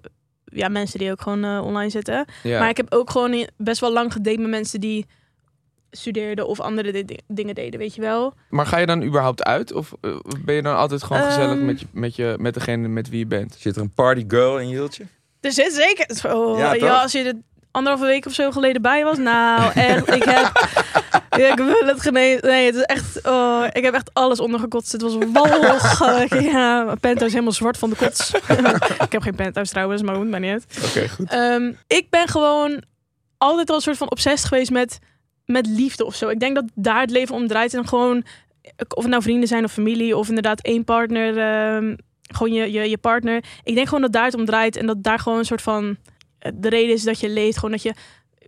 ja, 0.56 0.68
mensen 0.68 1.00
die 1.00 1.12
ook 1.12 1.22
gewoon 1.22 1.44
eh, 1.44 1.62
online 1.66 1.90
zitten. 1.90 2.26
Ja. 2.44 2.60
Maar 2.60 2.70
ik 2.70 2.78
heb 2.78 2.94
ook 2.94 3.10
gewoon 3.10 3.48
best 3.58 3.80
wel 3.82 3.94
lang 3.94 4.14
gedate 4.14 4.38
met 4.40 4.50
mensen 4.50 4.80
die 4.80 5.06
studeerden 5.92 6.48
of 6.48 6.60
andere 6.60 6.92
di- 6.92 7.06
di- 7.06 7.20
dingen 7.28 7.56
deden, 7.56 7.80
weet 7.80 7.96
je 7.96 8.02
wel. 8.02 8.34
Maar 8.50 8.66
ga 8.66 8.78
je 8.78 8.86
dan 8.86 9.04
überhaupt 9.04 9.44
uit? 9.44 9.74
Of 9.74 9.94
eh, 10.02 10.12
ben 10.46 10.56
je 10.56 10.62
dan 10.62 10.76
altijd 10.76 11.04
gewoon 11.04 11.22
gezellig 11.24 11.56
Ehm. 11.58 11.66
met, 11.66 11.80
je, 11.80 11.86
met, 11.92 12.16
je, 12.16 12.36
met 12.40 12.54
degene 12.54 12.88
met 12.88 13.10
wie 13.10 13.20
je 13.20 13.26
bent? 13.28 13.56
Zit 13.60 13.76
er 13.76 13.82
een 13.82 13.94
party 13.94 14.26
girl 14.28 14.60
in 14.60 14.68
je 14.70 14.76
hieltje? 14.76 15.06
Er 15.42 15.52
zit 15.52 15.74
zeker... 15.74 16.36
Oh, 16.36 16.58
Ja, 16.78 17.02
als 17.02 17.12
je 17.12 17.24
er 17.24 17.34
anderhalve 17.72 18.06
week 18.06 18.26
of 18.26 18.34
zo 18.34 18.52
geleden 18.52 18.82
bij 18.82 19.04
was. 19.04 19.18
Nou, 19.18 19.72
echt, 19.90 20.14
ik 20.14 20.24
heb... 20.24 20.52
Ja, 21.38 21.52
ik 21.52 21.58
wil 21.58 21.86
het 21.86 22.02
genezen. 22.02 22.48
Nee, 22.48 22.66
het 22.66 22.76
is 22.76 22.82
echt... 22.82 23.28
Oh, 23.28 23.66
ik 23.72 23.84
heb 23.84 23.94
echt 23.94 24.10
alles 24.14 24.40
ondergekotst. 24.40 24.92
Het 24.92 25.02
was 25.02 25.18
walgelijk. 25.34 26.42
Ja, 26.56 26.84
mijn 26.84 27.00
penthouse 27.00 27.34
helemaal 27.34 27.54
zwart 27.54 27.78
van 27.78 27.90
de 27.90 27.96
kots. 27.96 28.32
ik 29.06 29.12
heb 29.12 29.22
geen 29.22 29.36
penthouse 29.36 29.72
trouwens, 29.72 30.02
maar 30.02 30.16
goed, 30.16 30.30
maar 30.30 30.40
niet. 30.40 30.66
Oké, 30.86 31.10
goed. 31.10 31.30
Ehm, 31.30 31.72
ik 31.88 32.10
ben 32.10 32.28
gewoon 32.28 32.84
altijd 33.38 33.70
al 33.70 33.76
een 33.76 33.82
soort 33.82 33.98
van 33.98 34.12
obsessief 34.12 34.48
geweest 34.48 34.72
met, 34.72 35.00
met 35.46 35.68
liefde 35.68 36.06
of 36.06 36.16
zo. 36.16 36.30
Ik 36.30 36.40
denk 36.40 36.56
dat 36.56 36.66
daar 36.74 37.02
het 37.02 37.12
leven 37.12 37.36
om 37.36 37.48
draait. 37.48 37.74
En 37.74 37.88
gewoon, 37.88 38.24
of 38.78 39.02
het 39.04 39.12
nou 39.12 39.22
vrienden 39.22 39.48
zijn 39.48 39.64
of 39.64 39.72
familie, 39.72 40.18
of 40.18 40.28
inderdaad 40.28 40.62
één 40.62 40.84
partner, 40.84 41.38
ehm, 41.38 41.96
gewoon 42.22 42.54
je, 42.54 42.72
je, 42.72 42.90
je 42.90 42.98
partner. 42.98 43.44
Ik 43.64 43.76
denk 43.76 43.88
gewoon 43.88 44.02
dat 44.02 44.14
daar 44.14 44.26
het 44.26 44.36
om 44.36 44.46
draait. 44.46 44.76
En 44.76 44.86
dat 44.86 45.04
daar 45.04 45.20
gewoon 45.20 45.38
een 45.38 45.46
soort 45.46 45.62
van 45.62 45.98
eh, 46.40 46.52
de 46.56 46.70
reden 46.70 46.94
is 46.94 47.04
dat 47.04 47.20
je 47.20 47.30
leeft. 47.30 47.56
Gewoon 47.56 47.72
dat 47.72 47.82
je, 47.82 47.94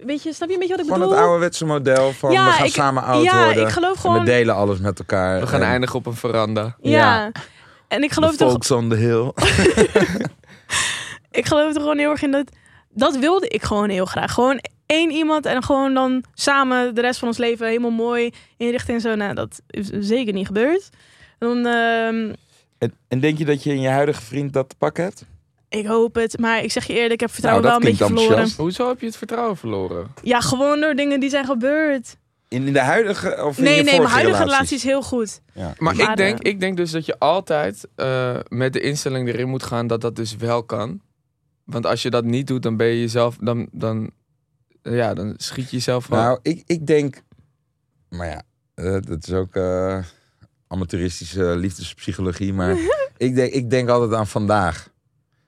weet 0.05 0.23
je, 0.23 0.33
snap 0.33 0.47
je 0.47 0.53
een 0.53 0.59
beetje 0.59 0.75
wat 0.75 0.85
ik 0.85 0.91
Gewoon 0.91 1.07
bedoel? 1.07 1.17
het 1.17 1.25
ouderwetse 1.25 1.65
model 1.65 2.11
van 2.13 2.31
Ja, 2.31 2.45
we 2.45 2.51
gaan 2.51 2.65
ik- 2.65 2.71
samen 2.73 3.03
oud 3.03 3.23
ja, 3.23 3.43
worden. 3.45 3.63
ik 3.63 3.69
geloof 3.73 3.93
en 3.95 3.99
gewoon. 4.01 4.19
we 4.19 4.25
delen 4.25 4.55
alles 4.55 4.79
met 4.79 4.99
elkaar. 4.99 5.39
We 5.39 5.47
gaan 5.47 5.61
En 5.61 5.67
eindigen 5.67 5.95
op 5.95 6.05
een 6.05 6.15
veranda. 6.15 6.75
ja. 6.81 7.31
En 7.87 8.03
ik 8.03 8.11
geloof 8.11 8.35
toch 8.35 8.49
folks 8.51 8.71
on 8.71 8.89
the 8.89 8.95
hill. 8.95 9.31
ik 11.39 11.45
geloof 11.45 11.73
er 11.75 11.81
gewoon 11.81 11.97
heel 11.97 12.09
erg 12.11 12.21
in 12.21 12.31
dat. 12.31 12.51
Dat 12.89 13.17
wilde 13.17 13.47
ik 13.47 13.63
gewoon 13.63 13.89
heel 13.89 14.05
graag. 14.05 14.33
Gewoon 14.33 14.59
één 14.85 15.11
iemand 15.11 15.45
en 15.45 15.63
gewoon 15.63 15.93
dan 15.93 16.23
samen 16.33 16.95
de 16.95 17.01
rest 17.01 17.19
van 17.19 17.27
ons 17.27 17.37
leven 17.37 17.67
helemaal 17.67 17.91
mooi 17.91 18.33
inrichten 18.57 18.93
en 18.93 19.01
zo. 19.01 19.15
Nou, 19.15 19.33
dat 19.33 19.61
is 19.67 19.87
zeker 19.89 20.33
niet 20.33 20.47
gebeurd. 20.47 20.89
Dan, 21.39 21.57
ehm, 21.65 22.33
En, 22.77 22.93
en 23.07 23.19
denk 23.19 23.37
je 23.37 23.45
dat 23.45 23.63
je 23.63 23.69
in 23.73 23.81
je 23.81 23.89
huidige 23.89 24.21
vriend 24.21 24.53
dat 24.53 24.69
te 24.69 24.75
pakken 24.77 25.03
hebt? 25.03 25.25
Ik 25.69 25.85
hoop 25.85 26.15
het, 26.15 26.39
maar 26.39 26.63
ik 26.63 26.71
zeg 26.71 26.85
je 26.85 26.93
eerlijk, 26.93 27.13
ik 27.13 27.19
heb 27.19 27.31
vertrouwen 27.31 27.65
Nou, 27.65 27.79
wel 27.79 27.89
een 27.89 27.97
beetje 27.97 28.15
verloren. 28.15 28.51
Hoezo 28.57 28.87
heb 28.87 28.99
je 28.99 29.05
het 29.05 29.17
vertrouwen 29.17 29.57
verloren? 29.57 30.07
Ja, 30.23 30.39
gewoon 30.41 30.79
door 30.79 30.95
dingen 30.95 31.19
die 31.19 31.29
zijn 31.29 31.45
gebeurd. 31.45 32.17
In, 32.47 32.67
in 32.67 32.73
de 32.73 32.79
huidige 32.79 33.43
of 33.43 33.57
in 33.57 33.63
Nee, 33.63 33.75
je 33.75 33.83
nee, 33.83 33.97
mijn 33.97 34.09
huidige 34.09 34.37
relaties? 34.43 34.53
relatie 34.53 34.75
is 34.77 34.83
heel 34.83 35.01
goed. 35.01 35.41
Ja. 35.53 35.73
Maar 35.77 35.95
Maar, 35.95 36.09
ik, 36.09 36.17
denk, 36.17 36.39
ik 36.39 36.59
denk 36.59 36.77
dus 36.77 36.91
dat 36.91 37.05
je 37.05 37.19
altijd 37.19 37.87
eh, 37.95 38.37
met 38.47 38.73
de 38.73 38.79
instelling 38.79 39.27
erin 39.27 39.49
moet 39.49 39.63
gaan 39.63 39.87
dat 39.87 40.01
dat 40.01 40.15
dus 40.15 40.35
wel 40.35 40.63
kan. 40.63 41.01
Want 41.63 41.85
als 41.85 42.01
je 42.01 42.09
dat 42.09 42.23
niet 42.23 42.47
doet, 42.47 42.63
dan 42.63 42.77
ben 42.77 42.87
je 42.87 42.99
jezelf, 42.99 43.37
dan, 43.39 43.67
dan, 43.71 44.11
ja, 44.81 45.13
dan 45.13 45.33
schiet 45.37 45.69
je 45.69 45.75
jezelf 45.75 46.05
gewoon. 46.05 46.23
Nou, 46.23 46.39
ik, 46.41 46.63
ik 46.65 46.87
denk... 46.87 47.21
Maar 48.09 48.27
ja, 48.27 48.41
eh, 48.73 48.97
dat 49.01 49.27
is 49.27 49.33
ook 49.33 49.55
eh, 49.55 49.99
amateuristische 50.67 51.55
liefdespsychologie. 51.55 52.53
Maar 52.53 52.77
ik, 53.17 53.35
denk, 53.35 53.53
ik 53.53 53.69
denk 53.69 53.89
altijd 53.89 54.13
aan 54.13 54.27
vandaag. 54.27 54.89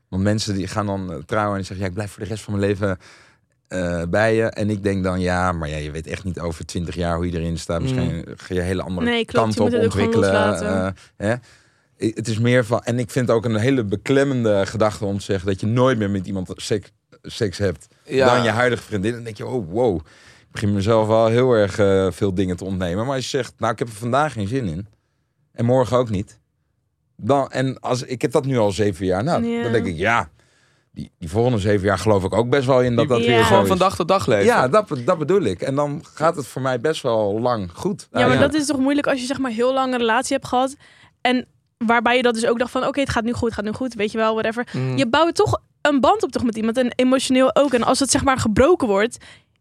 Want 0.10 0.24
mensen 0.24 0.54
die 0.56 0.68
gaan 0.68 0.86
dan 0.86 1.12
eh, 1.14 1.18
trouwen 1.26 1.52
en 1.52 1.58
die 1.58 1.66
zeggen... 1.66 1.80
Ja, 1.86 1.86
ik 1.86 1.94
blijf 1.94 2.12
voor 2.12 2.24
de 2.24 2.30
rest 2.30 2.44
van 2.44 2.54
mijn 2.58 2.66
leven 2.66 2.98
eh, 3.68 4.04
bij 4.10 4.36
je. 4.36 4.44
En 4.44 4.70
ik 4.70 4.84
denk 4.84 5.04
dan, 5.04 5.20
ja, 5.20 5.52
maar 5.52 5.70
ja, 5.70 5.78
je 5.78 5.92
weet 5.92 6.08
echt 6.08 6.24
niet 6.24 6.40
over 6.40 6.66
twintig 6.66 6.96
jaar 6.96 7.16
hoe 7.16 7.32
je 7.32 7.38
erin 7.40 7.58
staat. 7.58 7.82
Misschien 7.82 8.26
ga 8.36 8.54
je 8.54 8.62
hele 8.62 8.82
andere 8.82 9.08
Nee, 9.08 9.26
klopt. 9.26 9.56
kant 9.56 9.74
op 9.74 9.82
ontwikkelen. 9.82 10.62
eh, 10.62 10.88
hè? 11.18 11.36
Het 11.98 12.28
is 12.28 12.40
meer 12.40 12.66
van... 12.66 12.84
En 12.84 13.00
ik 13.00 13.10
vind 13.12 13.28
het 13.28 13.36
ook 13.36 13.46
een 13.46 13.56
hele 13.56 13.84
beklemmende 13.84 14.66
gedachte 14.66 15.06
om 15.06 15.18
te 15.18 15.24
zeggen... 15.24 15.48
dat 15.48 15.60
je 15.60 15.66
nooit 15.68 15.98
meer 15.98 16.10
met 16.10 16.28
iemand 16.28 16.52
seks, 16.56 16.92
seks 17.22 17.58
hebt 17.58 17.88
ja, 18.04 18.34
dan 18.36 18.44
je 18.44 18.50
huidige 18.50 18.84
vriendin. 18.84 19.14
Dan 19.14 19.24
denk 19.24 19.38
je, 19.38 19.46
oh 19.46 19.72
wow, 19.72 19.96
ik 20.40 20.52
begin 20.52 20.74
mezelf 20.74 21.08
wel 21.08 21.28
heel 21.28 21.52
erg 21.54 21.74
veel 22.16 22.34
dingen 22.34 22.56
te 22.56 22.64
ontnemen. 22.66 23.06
Maar 23.06 23.16
als 23.16 23.24
je 23.32 23.38
zegt, 23.38 23.54
nou 23.58 23.74
ik 23.74 23.80
heb 23.80 23.88
er 23.88 23.94
vandaag 23.94 24.34
geen 24.34 24.48
zin 24.48 24.66
in. 24.68 24.88
En 25.52 25.66
morgen 25.66 25.98
ook 25.98 26.10
niet. 26.10 26.39
Dan, 27.22 27.52
en 27.52 27.80
als, 27.80 28.04
ik 28.04 28.22
heb 28.22 28.32
dat 28.32 28.46
nu 28.46 28.58
al 28.58 28.72
zeven 28.72 29.06
jaar. 29.06 29.24
Nou, 29.24 29.46
Ja. 29.46 29.64
dan 29.64 29.72
denk 29.72 29.86
ik, 29.86 29.98
ja, 29.98 30.30
die, 30.92 31.12
die 31.20 31.30
volgende 31.30 31.58
zeven 31.60 31.86
jaar 31.88 31.98
geloof 31.98 32.24
ik 32.24 32.34
ook 32.34 32.50
best 32.50 32.66
wel 32.66 32.82
in 32.82 32.96
dat 32.96 33.08
dat 33.08 33.20
Ja. 33.20 33.26
weer 33.26 33.44
gewoon 33.44 33.68
van 33.68 33.78
dag 33.78 33.96
tot 33.96 34.08
dag 34.08 34.28
leven. 34.28 34.46
Ja, 34.46 34.68
dat, 34.68 34.88
dat 35.06 35.18
bedoel 35.18 35.42
ik. 35.42 35.62
En 35.62 35.76
dan 35.76 36.04
gaat 36.14 36.36
het 36.36 36.48
voor 36.48 36.62
mij 36.62 36.80
best 36.80 37.02
wel 37.02 37.40
lang 37.40 37.72
goed. 37.74 38.08
Ja, 38.12 38.20
maar 38.28 38.34
Ja. 38.36 38.40
dat 38.42 38.54
is 38.54 38.66
toch 38.66 38.80
moeilijk 38.80 39.08
als 39.08 39.20
je 39.20 39.26
zeg 39.26 39.40
maar 39.40 39.52
heel 39.52 39.74
lang 39.74 39.94
een 39.94 40.00
relatie 40.00 40.36
hebt 40.36 40.48
gehad. 40.48 40.76
En 41.22 41.46
waarbij 41.78 42.16
je 42.16 42.22
dat 42.22 42.34
dus 42.34 42.46
ook 42.46 42.60
dacht 42.60 42.72
van, 42.72 42.88
oké, 42.88 43.00
het 43.00 43.10
gaat 43.10 43.24
nu 43.24 43.32
goed, 43.34 43.46
het 43.46 43.54
gaat 43.54 43.66
nu 43.66 43.72
goed, 43.72 43.94
weet 43.94 44.12
je 44.12 44.18
wel, 44.18 44.34
whatever. 44.34 44.68
Mm. 44.74 44.98
Je 44.98 45.08
bouwt 45.08 45.36
toch 45.36 45.62
een 45.82 46.00
band 46.00 46.24
op 46.24 46.32
toch 46.32 46.44
met 46.44 46.58
iemand 46.58 46.78
en 46.78 46.92
emotioneel 46.96 47.56
ook. 47.56 47.74
En 47.74 47.84
als 47.84 48.00
het 48.00 48.12
zeg 48.12 48.24
maar 48.24 48.38
gebroken 48.38 48.88
wordt, 48.88 49.18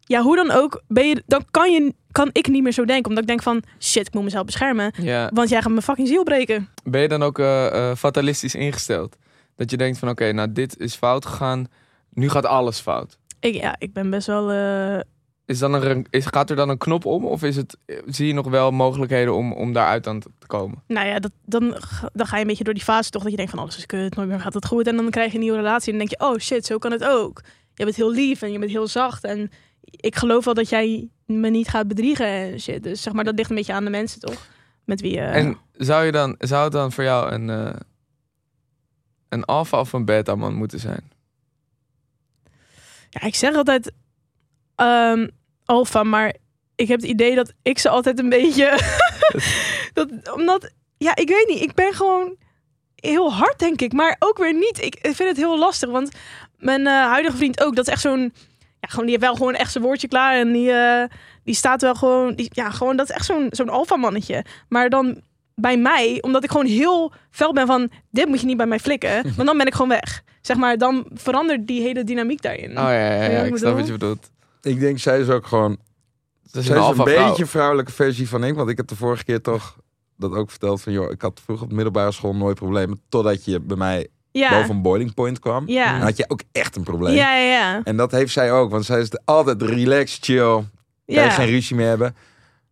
ja, 0.09 0.23
hoe 0.23 0.37
dan 0.37 0.51
ook, 0.51 0.83
ben 0.89 1.09
je, 1.09 1.23
dan 1.27 1.45
kan, 1.51 1.73
je, 1.73 1.95
kan 2.13 2.31
ik 2.33 2.49
niet 2.49 2.63
meer 2.63 2.73
zo 2.73 2.85
denken. 2.85 3.07
Omdat 3.09 3.23
ik 3.23 3.29
denk 3.29 3.43
van, 3.43 3.63
shit, 3.81 4.07
ik 4.07 4.15
moet 4.15 4.25
mezelf 4.25 4.45
beschermen. 4.45 4.93
Ja. 5.03 5.31
Want 5.35 5.49
jij 5.49 5.61
gaat 5.63 5.71
mijn 5.71 5.83
fucking 5.83 6.09
ziel 6.09 6.23
breken. 6.23 6.69
Ben 6.85 7.01
je 7.01 7.09
dan 7.09 7.23
ook 7.23 7.39
eh, 7.39 7.91
eh, 7.91 7.97
fatalistisch 7.97 8.55
ingesteld? 8.55 9.17
Dat 9.57 9.71
je 9.71 9.77
denkt 9.77 9.99
van 9.99 10.09
oké, 10.09 10.33
nou 10.33 10.53
dit 10.53 10.79
is 10.79 10.95
fout 10.95 11.27
gegaan, 11.27 11.67
nu 12.13 12.29
gaat 12.29 12.47
alles 12.47 12.81
fout. 12.81 13.19
Ik, 13.41 13.55
ja, 13.55 13.75
ik 13.79 13.93
ben 13.93 14.11
best 14.11 14.27
wel... 14.27 14.51
eh, 14.51 15.01
Is 15.47 15.59
dan 15.59 15.75
een, 15.75 16.07
is, 16.11 16.27
gaat 16.27 16.51
er 16.51 16.57
dan 16.57 16.69
een 16.69 16.79
knop 16.79 17.05
om 17.05 17.25
of 17.25 17.43
is 17.43 17.57
het, 17.57 17.77
zie 18.07 18.27
je 18.27 18.33
nog 18.35 18.49
wel 18.49 18.71
mogelijkheden 18.71 19.35
om, 19.35 19.53
om 19.53 19.73
daaruit 19.73 20.07
aan 20.07 20.21
te 20.21 20.47
komen? 20.47 20.83
nou 20.87 21.07
ja, 21.07 21.19
dat, 21.19 21.31
dan, 21.45 21.75
ga- 21.79 22.11
dan 22.13 22.27
ga 22.27 22.35
je 22.37 22.43
een 22.43 22.49
beetje 22.49 22.65
door 22.65 22.75
die 22.75 22.83
fase 22.83 23.11
toch 23.11 23.23
dat 23.23 23.31
je 23.31 23.37
denkt 23.37 23.53
van 23.53 23.61
alles 23.61 23.77
is 23.77 23.87
kut, 23.87 24.17
nooit 24.17 24.29
meer 24.29 24.41
gaat 24.41 24.55
het 24.55 24.67
goed. 24.67 24.87
En 24.87 24.97
dan 24.97 25.11
krijg 25.11 25.29
je 25.29 25.35
een 25.35 25.43
nieuwe 25.43 25.57
relatie 25.59 25.93
en 25.93 25.99
dan 25.99 26.07
denk 26.09 26.21
je, 26.21 26.27
oh 26.29 26.39
shit, 26.39 26.67
zo 26.67 26.79
kan 26.79 26.93
het 26.93 27.05
ook. 27.05 27.41
Je 27.75 27.85
bent 27.85 27.97
heel 27.97 28.11
lief 28.11 28.43
en 28.43 28.53
je 28.53 28.59
bent 28.59 28.71
heel 28.71 28.87
zacht 28.87 29.25
en 29.25 29.51
ik 29.91 30.17
geloof 30.17 30.45
wel 30.45 30.55
dat 30.55 30.69
jij 30.69 31.09
me 31.27 31.49
niet 31.49 31.69
gaat 31.69 31.89
bedriegen 31.89 32.27
en 32.27 32.61
shit. 32.61 32.83
Dus 32.83 33.03
zeg 33.03 33.13
maar, 33.13 33.25
dat 33.25 33.35
ligt 33.35 33.51
een 33.51 33.57
beetje 33.57 33.73
aan 33.73 33.85
de 33.85 33.91
mensen 33.91 34.21
toch? 34.21 34.47
Met 34.85 35.01
wie 35.01 35.13
je... 35.13 35.21
En 35.21 35.59
zou, 35.73 36.05
je 36.05 36.13
dan, 36.13 36.35
zou 36.39 36.65
het 36.65 36.73
dan 36.73 36.93
voor 36.93 37.05
jou 37.05 37.33
een, 37.33 37.51
eh, 37.51 37.81
een 39.29 39.45
alpha 39.45 39.81
of 39.81 39.93
een 39.93 40.05
beta 40.05 40.35
man 40.35 40.55
moeten 40.55 40.81
zijn? 40.81 41.11
Ja, 43.11 43.23
ik 43.23 43.35
zeg 43.35 43.55
altijd 43.55 43.93
ehm 44.75 45.27
alfa, 45.69 46.03
maar 46.03 46.35
ik 46.75 46.89
heb 46.89 47.01
het 47.01 47.11
idee 47.11 47.35
dat 47.35 47.53
ik 47.63 47.79
ze 47.79 47.89
altijd 47.89 48.19
een 48.19 48.29
beetje... 48.29 48.79
dat, 49.93 50.33
omdat, 50.35 50.71
ja, 50.97 51.17
ik 51.17 51.29
weet 51.29 51.49
niet, 51.49 51.63
ik 51.63 51.75
ben 51.75 51.93
gewoon 51.93 52.37
heel 52.95 53.33
hard, 53.33 53.59
denk 53.59 53.81
ik. 53.81 53.93
Maar 53.93 54.17
ook 54.19 54.39
weer 54.39 54.55
niet. 54.55 54.83
Ik 54.83 54.99
vind 55.03 55.29
het 55.29 55.37
heel 55.37 55.59
lastig, 55.59 55.91
want 55.91 56.11
mijn 56.57 56.87
eh, 56.87 56.93
huidige 56.93 57.37
vriend 57.37 57.63
ook, 57.63 57.77
dat 57.77 57.87
is 57.87 57.93
echt 57.93 58.03
zo'n... 58.03 58.33
Gewoon, 58.89 59.07
die 59.07 59.15
heeft 59.15 59.27
wel 59.27 59.35
gewoon 59.35 59.55
echt 59.55 59.73
zijn 59.73 59.85
woordje 59.85 60.09
klaar 60.09 60.35
en 60.39 60.53
die, 60.53 60.73
eh, 60.73 61.05
die 61.45 61.55
staat 61.55 61.83
wel 61.83 61.95
gewoon... 61.95 62.35
Die, 62.35 62.49
ja, 62.53 62.71
gewoon, 62.71 62.97
dat 62.97 63.09
is 63.09 63.15
echt 63.15 63.25
zo'n 63.25 63.47
zo'n 63.51 63.69
alfa 63.69 63.97
mannetje. 63.97 64.45
Maar 64.69 64.89
dan 64.91 65.21
bij 65.55 65.77
mij, 65.77 66.19
omdat 66.21 66.45
ik 66.45 66.51
gewoon 66.51 66.67
heel 66.67 67.13
fel 67.31 67.53
ben 67.53 67.67
van... 67.67 67.91
Dit 68.11 68.29
moet 68.29 68.41
je 68.41 68.47
niet 68.47 68.57
bij 68.57 68.67
mij 68.67 68.79
flikken, 68.81 69.23
want 69.37 69.47
dan 69.49 69.57
ben 69.57 69.67
ik 69.67 69.73
gewoon 69.75 69.89
weg. 69.89 70.23
Zeg 70.41 70.57
maar, 70.57 70.79
dan 70.79 71.07
verandert 71.15 71.67
die 71.67 71.83
hele 71.83 72.05
dynamiek 72.05 72.43
daarin. 72.43 72.71
Oh 72.71 72.75
ja, 72.75 72.91
ja, 72.91 73.25
ja, 73.25 73.43
ik 73.43 73.57
snap 73.57 73.75
wat 73.77 73.87
je 73.87 73.93
bedoelt. 73.93 74.31
Ik 74.63 74.81
denk, 74.81 74.99
zij 74.99 75.21
is 75.21 75.29
ook 75.29 75.47
gewoon 75.47 75.79
Dat 76.53 76.63
is 76.63 76.69
Zij 76.69 76.77
een 76.77 76.83
is 76.83 76.89
een 76.89 76.95
vrouw. 76.95 77.27
beetje 77.29 77.43
een 77.43 77.49
vrouwelijke 77.49 77.93
versie 77.93 78.29
van 78.29 78.45
ik. 78.45 78.55
Want 78.55 78.69
ik 78.71 78.77
heb 78.77 78.87
de 78.89 78.97
vorige 78.97 79.25
keer 79.25 79.41
toch 79.41 79.77
dat 80.17 80.33
ook 80.33 80.51
verteld 80.51 80.83
van... 80.83 80.93
joh, 80.93 81.11
ik 81.11 81.23
had 81.23 81.41
vroeger 81.45 81.65
op 81.65 81.71
de 81.71 81.77
middelbare 81.77 82.13
school 82.13 82.35
nooit 82.35 82.57
problemen... 82.57 83.01
totdat 83.09 83.45
je 83.45 83.61
bij 83.61 83.77
mij 83.77 84.09
ja. 84.39 84.51
boven 84.51 84.71
een 84.75 84.83
boiling 84.83 85.15
point 85.15 85.39
kwam. 85.39 85.69
Ja. 85.69 85.93
Dan 85.93 86.01
had 86.01 86.17
je 86.17 86.25
ook 86.29 86.41
echt 86.53 86.77
een 86.77 86.83
probleem. 86.83 87.15
Ja, 87.15 87.37
ja, 87.37 87.51
ja. 87.53 87.81
En 87.85 87.97
dat 87.97 88.11
heeft 88.11 88.33
zij 88.33 88.53
ook. 88.53 88.71
Want 88.71 88.85
zij 88.85 89.01
is 89.01 89.11
altijd 89.25 89.63
relaxed, 89.63 90.25
chill. 90.25 90.65
Kan 91.07 91.31
geen 91.31 91.47
ruzie 91.47 91.77
meer 91.77 91.87
hebben. 91.87 92.17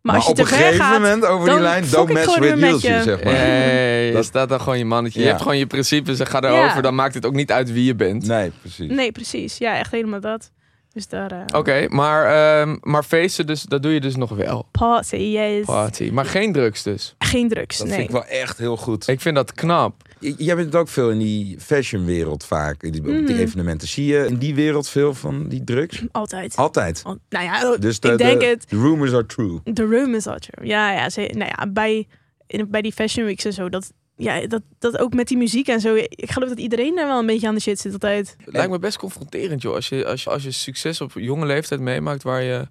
Maar 0.01 0.15
als 0.15 0.25
je 0.25 0.31
op 0.31 0.37
een 0.39 0.45
gegeven 0.45 0.85
gaat... 0.85 0.99
moment 0.99 1.25
over 1.25 1.49
die 1.49 1.59
lijn... 1.59 1.85
Don't 1.89 2.13
mess 2.13 2.37
with 2.37 2.81
je. 2.81 3.01
zeg 3.03 3.23
maar. 3.23 3.33
Hey, 3.33 4.05
je 4.05 4.13
Dat- 4.13 4.25
staat 4.25 4.49
dan 4.49 4.59
gewoon 4.61 4.77
je 4.77 4.85
mannetje. 4.85 5.19
Je 5.19 5.25
hebt 5.27 5.41
gewoon 5.41 5.57
je 5.57 5.67
principes 5.67 6.19
en 6.19 6.27
ga 6.27 6.41
erover. 6.41 6.75
Ja. 6.75 6.81
Dan 6.81 6.95
maakt 6.95 7.13
het 7.13 7.25
ook 7.25 7.33
niet 7.33 7.51
uit 7.51 7.71
wie 7.71 7.83
je 7.83 7.95
bent. 7.95 8.27
Nee, 8.27 8.51
precies. 8.61 8.91
Nee, 8.91 9.11
precies. 9.11 9.57
Ja, 9.57 9.77
echt 9.77 9.91
helemaal 9.91 10.19
dat. 10.19 10.51
Dus 10.93 11.07
daar... 11.07 11.31
eh 11.31 11.57
Oké, 11.59 11.85
maar, 11.89 12.25
ehm, 12.25 12.77
maar 12.81 13.03
feesten, 13.03 13.47
dus, 13.47 13.61
dat 13.61 13.83
doe 13.83 13.93
je 13.93 14.01
dus 14.01 14.15
nog 14.15 14.29
wel. 14.29 14.67
Party, 14.71 15.15
yes. 15.15 15.65
Party. 15.65 16.09
Maar 16.13 16.25
geen 16.25 16.51
drugs 16.51 16.83
dus. 16.83 17.15
Geen 17.19 17.49
drugs, 17.49 17.77
Dat 17.77 17.87
nee. 17.87 17.95
vind 17.95 18.07
ik 18.07 18.13
wel 18.15 18.25
echt 18.25 18.57
heel 18.57 18.77
goed. 18.77 19.07
Ik 19.07 19.21
vind 19.21 19.35
dat 19.35 19.53
knap. 19.53 20.01
Jij 20.19 20.55
bent 20.55 20.75
ook 20.75 20.87
veel 20.87 21.09
in 21.11 21.17
die 21.19 21.59
fashionwereld 21.59 22.43
vaak. 22.45 22.83
In 22.83 22.91
die, 22.91 23.01
op 23.01 23.07
die 23.07 23.21
Mhm. 23.21 23.31
evenementen. 23.33 23.87
Zie 23.87 24.05
je 24.05 24.25
in 24.25 24.37
die 24.37 24.55
wereld 24.55 24.89
veel 24.89 25.13
van 25.13 25.47
die 25.47 25.63
drugs? 25.63 26.03
Altijd. 26.11 26.55
Altijd. 26.55 27.03
Nou 27.29 27.45
ja, 27.45 27.77
Dus 27.77 27.99
de, 27.99 28.11
ik 28.11 28.17
denk 28.17 28.39
de, 28.39 28.45
het. 28.45 28.67
the 28.67 28.75
rumors 28.75 29.13
are 29.13 29.25
true. 29.25 29.59
Room 29.73 30.13
is 30.15 30.27
al 30.27 30.37
true. 30.39 30.67
Ja, 30.67 30.91
ja, 30.91 31.09
ze, 31.09 31.29
nou 31.33 31.51
ja 31.57 31.67
bij, 31.67 32.07
in, 32.47 32.67
bij 32.69 32.81
die 32.81 32.93
fashion 32.93 33.25
weeks 33.25 33.45
en 33.45 33.53
zo, 33.53 33.69
dat, 33.69 33.91
ja, 34.15 34.47
dat, 34.47 34.61
dat 34.79 34.97
ook 34.99 35.13
met 35.13 35.27
die 35.27 35.37
muziek 35.37 35.67
en 35.67 35.79
zo. 35.79 35.95
Ik 35.95 36.31
geloof 36.31 36.49
dat 36.49 36.59
iedereen 36.59 36.95
daar 36.95 37.07
wel 37.07 37.19
een 37.19 37.25
beetje 37.25 37.47
aan 37.47 37.55
de 37.55 37.61
shit 37.61 37.79
zit 37.79 37.93
altijd. 37.93 38.35
Het 38.45 38.53
lijkt 38.53 38.71
me 38.71 38.79
best 38.79 38.97
confronterend, 38.97 39.61
joh. 39.61 39.73
Als 39.75 39.89
je, 39.89 40.05
als 40.05 40.23
je, 40.23 40.29
als 40.29 40.43
je 40.43 40.51
succes 40.51 41.01
op 41.01 41.11
jonge 41.15 41.45
leeftijd 41.45 41.79
meemaakt 41.81 42.23
waar 42.23 42.41
je, 42.43 42.67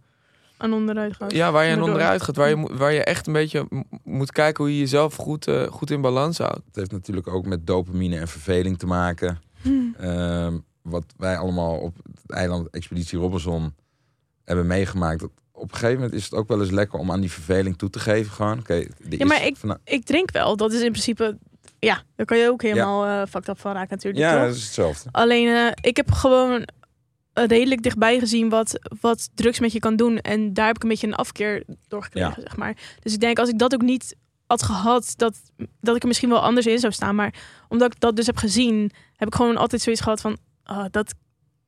Aan 0.57 0.73
onderuit 0.73 1.15
gaat. 1.17 1.33
ja, 1.33 1.53
waar 1.53 1.65
je 1.65 1.73
aan 1.73 1.83
onderuit 1.83 2.23
gaat. 2.23 2.37
Waar 2.37 2.49
je, 2.49 2.57
mo- 2.57 2.77
waar 2.77 2.93
je 2.93 3.05
echt 3.05 3.27
een 3.27 3.33
beetje 3.33 3.69
moet 4.05 4.33
kijken 4.33 4.65
hoe 4.65 4.73
je 4.73 4.79
jezelf 4.79 5.15
goed, 5.15 5.47
eh, 5.47 5.63
goed 5.63 5.91
in 5.91 6.01
balans 6.01 6.39
houdt. 6.39 6.61
Het 6.67 6.77
heeft 6.77 6.93
natuurlijk 6.93 7.29
ook 7.29 7.47
met 7.47 7.67
dopamine 7.67 8.19
en 8.19 8.29
verveling 8.29 8.79
te 8.79 8.87
maken. 8.87 9.41
Hm. 9.63 9.71
Ehm, 9.99 10.59
wat 10.83 11.05
wij 11.17 11.37
allemaal 11.39 11.77
op 11.77 11.97
het 12.23 12.31
eiland 12.31 12.71
Expeditie 12.71 13.19
Robinson 13.19 13.75
hebben 14.45 14.67
meegemaakt. 14.67 15.21
Dat 15.21 15.31
op 15.53 15.63
een 15.63 15.75
gegeven 15.79 15.95
moment 15.95 16.15
is 16.15 16.25
het 16.25 16.35
ook 16.35 16.49
wel 16.49 16.61
eens 16.61 16.71
lekker 16.71 16.99
om 16.99 17.11
aan 17.11 17.21
die 17.21 17.33
verveling 17.33 17.79
toe 17.79 17.91
te 17.91 17.99
geven. 17.99 18.33
Gewoon. 18.33 18.59
Oké, 18.59 18.75
er 18.75 18.89
Ja, 19.09 19.27
maar 19.27 19.45
ik- 19.47 19.57
Ik 19.85 20.05
drink 20.05 20.31
wel. 20.31 20.57
Dat 20.57 20.73
is 20.73 20.81
in 20.83 20.91
principe... 20.91 21.39
Ja, 21.79 22.03
daar 22.17 22.27
kan 22.27 22.39
je 22.39 22.49
ook 22.51 22.63
helemaal 22.63 23.05
eh 23.07 23.27
fucked 23.29 23.49
up 23.49 23.61
van 23.61 23.73
raken 23.73 23.91
natuurlijk. 23.91 24.25
ja, 24.25 24.33
toch? 24.37 24.47
dat 24.47 24.55
is 24.55 24.63
hetzelfde. 24.65 25.09
Alleen, 25.13 25.49
eh, 25.49 25.73
ik 25.81 25.97
heb 25.97 26.11
gewoon 26.11 26.69
redelijk 27.45 27.83
dichtbij 27.83 28.19
gezien 28.19 28.49
wat, 28.49 28.79
wat 29.01 29.29
drugs 29.35 29.61
met 29.61 29.73
je 29.73 29.79
kan 29.79 29.97
doen. 29.97 30.19
En 30.19 30.53
daar 30.55 30.67
heb 30.67 30.77
ik 30.77 30.83
een 30.83 30.89
beetje 30.89 31.07
een 31.07 31.15
afkeer 31.15 31.65
door 31.89 32.03
gekregen, 32.03 32.29
Ja. 32.37 32.41
zeg 32.43 32.57
maar. 32.57 32.77
Dus 33.03 33.13
ik 33.13 33.21
denk, 33.21 33.39
als 33.39 33.49
ik 33.49 33.59
dat 33.59 33.75
ook 33.75 33.83
niet 33.83 34.17
had 34.47 34.63
gehad, 34.63 35.13
dat, 35.17 35.37
dat 35.81 35.97
ik 35.97 36.03
er 36.03 36.09
misschien 36.09 36.29
wel 36.29 36.41
anders 36.43 36.67
in 36.67 36.79
zou 36.79 36.93
staan. 36.93 37.15
Maar 37.15 37.35
omdat 37.69 37.93
ik 37.95 38.01
dat 38.01 38.17
dus 38.17 38.27
heb 38.27 38.37
gezien, 38.37 38.91
heb 39.17 39.29
ik 39.29 39.35
gewoon 39.35 39.57
altijd 39.57 39.83
zoiets 39.83 40.01
gehad 40.03 40.21
van... 40.21 40.37
ah, 40.63 40.85
dat 40.91 41.15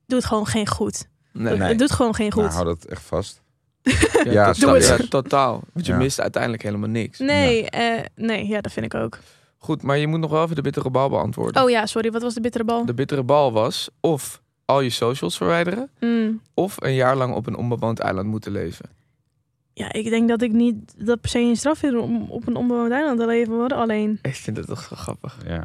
doet 0.06 0.24
gewoon 0.24 0.46
geen 0.46 0.66
goed. 0.68 1.06
Nee, 1.32 1.56
Nee. 1.56 1.68
Het 1.68 1.78
doet 1.78 1.90
gewoon 1.92 2.14
geen 2.14 2.32
goed. 2.32 2.42
Nou, 2.42 2.54
hou 2.54 2.64
dat 2.66 2.84
echt 2.84 3.02
vast. 3.02 3.42
Ja, 4.24 4.32
Ja, 4.32 4.52
totaal, 4.52 4.68
doe 4.72 4.78
het. 4.78 4.86
ja, 5.00 5.06
totaal. 5.08 5.60
Want 5.72 5.86
je 5.86 5.92
Ja. 5.92 5.98
mist 5.98 6.20
uiteindelijk 6.20 6.62
helemaal 6.62 6.88
niks. 6.88 7.18
nee, 7.18 7.70
eh, 7.70 8.04
nee, 8.14 8.46
ja, 8.46 8.60
dat 8.60 8.72
vind 8.72 8.86
ik 8.86 8.94
ook. 8.94 9.18
Goed, 9.58 9.82
maar 9.82 9.98
je 9.98 10.06
moet 10.06 10.20
nog 10.20 10.30
wel 10.30 10.42
even 10.42 10.56
de 10.56 10.62
bittere 10.62 10.90
bal 10.90 11.08
beantwoorden. 11.08 11.62
Oh 11.62 11.70
ja, 11.70 11.86
sorry, 11.86 12.10
wat 12.10 12.22
was 12.22 12.34
de 12.34 12.40
bittere 12.40 12.64
bal? 12.64 12.84
De 12.84 12.94
bittere 12.94 13.22
bal 13.22 13.52
was 13.52 13.88
of 14.00 14.42
al 14.68 14.80
je 14.80 14.90
socials 14.90 15.36
verwijderen... 15.36 15.90
Mm. 16.00 16.40
of 16.54 16.74
een 16.78 16.94
jaar 16.94 17.16
lang 17.16 17.34
op 17.34 17.46
een 17.46 17.56
onbewoond 17.56 17.98
eiland 17.98 18.26
moeten 18.26 18.52
leven. 18.52 18.90
Ja, 19.72 19.92
ik 19.92 20.08
denk 20.10 20.28
dat 20.28 20.42
ik 20.42 20.52
niet 20.52 20.76
dat 21.06 21.20
per 21.20 21.30
se 21.30 21.38
een 21.38 21.56
straf 21.56 21.78
vind 21.78 21.96
om 21.96 22.26
op 22.30 22.46
een 22.46 22.56
onbewoond 22.56 22.90
eiland 22.92 23.18
te 23.20 23.26
leven 23.26 23.54
worden. 23.54 23.78
Alleen, 23.78 24.18
Ik 24.22 24.34
vind 24.34 24.56
het 24.56 24.66
toch 24.66 24.88
wel 24.88 24.98
grappig. 24.98 25.36
Ja. 25.46 25.64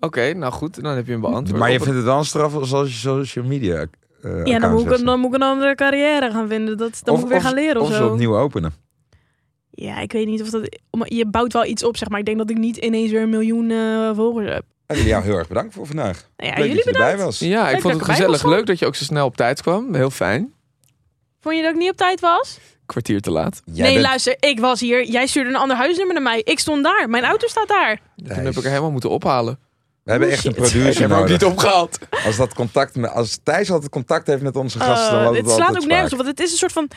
Oké, 0.00 0.32
nou 0.32 0.52
goed, 0.52 0.82
dan 0.82 0.94
heb 0.96 1.06
je 1.06 1.12
hem 1.12 1.20
beantwoord. 1.20 1.58
Maar 1.60 1.70
je 1.72 1.80
vindt 1.80 1.96
het 1.96 2.04
dan 2.04 2.24
straf 2.24 2.54
als 2.54 2.70
je 2.70 2.98
social 2.98 3.44
media 3.44 3.86
eh 4.22 4.44
ja, 4.44 4.58
dan 4.58 4.72
moet, 4.72 4.90
ik, 4.90 5.04
dan 5.04 5.20
moet 5.20 5.28
ik 5.28 5.34
een 5.34 5.46
andere 5.48 5.74
carrière 5.74 6.30
gaan 6.30 6.48
vinden. 6.48 6.76
Dat, 6.76 7.00
dan 7.04 7.14
Of- 7.14 7.20
moet 7.20 7.30
ik 7.30 7.34
weer 7.36 7.44
gaan 7.46 7.54
leren 7.54 7.80
of, 7.80 7.86
Of 7.88 7.92
ze 7.94 7.98
zo. 8.00 8.08
opnieuw 8.12 8.36
openen. 8.38 8.72
Ja, 9.70 9.98
ik 10.00 10.12
weet 10.12 10.26
niet 10.26 10.42
of 10.42 10.50
dat... 10.50 10.78
om- 10.90 11.04
Je 11.06 11.26
bouwt 11.26 11.52
wel 11.52 11.64
iets 11.64 11.84
op, 11.84 11.96
zeg 11.96 12.08
maar. 12.08 12.18
Ik 12.18 12.24
denk 12.24 12.38
dat 12.38 12.50
ik 12.50 12.58
niet 12.58 12.76
ineens 12.76 13.10
weer 13.10 13.22
een 13.22 13.30
miljoen 13.30 13.70
eh, 13.70 14.14
volgers 14.14 14.48
heb. 14.52 14.64
En 14.98 15.02
jou 15.02 15.24
heel 15.24 15.36
erg 15.36 15.48
bedankt 15.48 15.74
voor 15.74 15.86
vandaag. 15.86 16.24
Nou 16.36 16.50
ja, 16.52 16.58
Leuk 16.58 16.66
jullie 16.68 16.74
dat 16.74 16.84
je 16.84 16.90
erbij 16.90 17.10
bedankt. 17.16 17.38
was. 17.38 17.48
Ja, 17.48 17.66
ik 17.66 17.72
Leuk 17.72 17.80
vond 17.80 17.82
dat 17.82 17.92
het 17.92 17.94
ik 17.94 18.00
erbij 18.00 18.14
gezellig. 18.16 18.42
was, 18.42 18.52
Leuk 18.52 18.66
dat 18.66 18.78
je 18.78 18.86
ook 18.86 18.94
zo 18.94 19.04
snel 19.04 19.26
op 19.26 19.36
tijd 19.36 19.62
kwam. 19.62 19.94
Heel 19.94 20.10
fijn. 20.10 20.52
Vond 21.40 21.56
je 21.56 21.62
dat 21.62 21.70
ik 21.72 21.76
niet 21.78 21.90
op 21.90 21.96
tijd 21.96 22.20
was? 22.20 22.58
Kwartier 22.86 23.20
te 23.20 23.30
laat. 23.30 23.60
Jij 23.64 23.84
nee, 23.84 23.92
bent- 23.94 24.06
luister, 24.06 24.36
ik 24.40 24.60
was 24.60 24.80
hier. 24.80 25.04
Jij 25.04 25.26
stuurde 25.26 25.48
een 25.50 25.56
ander 25.56 25.76
huisnummer 25.76 26.14
naar 26.14 26.22
mij. 26.22 26.40
Ik 26.44 26.58
stond 26.58 26.84
daar. 26.84 27.08
Mijn 27.08 27.24
auto 27.24 27.46
staat 27.46 27.68
daar. 27.68 28.00
Toen 28.16 28.28
heb 28.36 28.56
ik 28.56 28.64
er 28.64 28.68
helemaal 28.70 28.90
moeten 28.90 29.10
ophalen. 29.10 29.58
We 30.04 30.10
hebben 30.10 30.30
echt 30.30 30.44
een 30.44 30.52
Shit. 30.52 30.64
Ik 30.64 30.70
producer 30.72 31.00
heb 31.00 31.10
hem 31.10 31.18
ook 31.18 31.28
nodig. 31.28 31.40
niet 31.40 31.50
opgehaald. 31.50 31.98
Als, 32.26 32.36
dat 32.36 32.54
contact 32.54 32.96
met, 32.96 33.10
als 33.10 33.38
Thijs 33.42 33.70
altijd 33.70 33.90
contact 33.90 34.26
heeft 34.26 34.42
met 34.42 34.56
onze 34.56 34.78
gasten, 34.80 35.10
dan 35.10 35.18
Uh, 35.18 35.24
loopt 35.24 35.34
dit 35.36 35.44
het 35.44 35.54
slaat 35.54 35.66
altijd 35.66 35.84
ook 35.84 35.90
nergens 35.90 36.12
op, 36.12 36.18
want 36.18 36.30
het 36.30 36.40
is 36.40 36.52
een 36.52 36.58
soort 36.58 36.72
van 36.72 36.88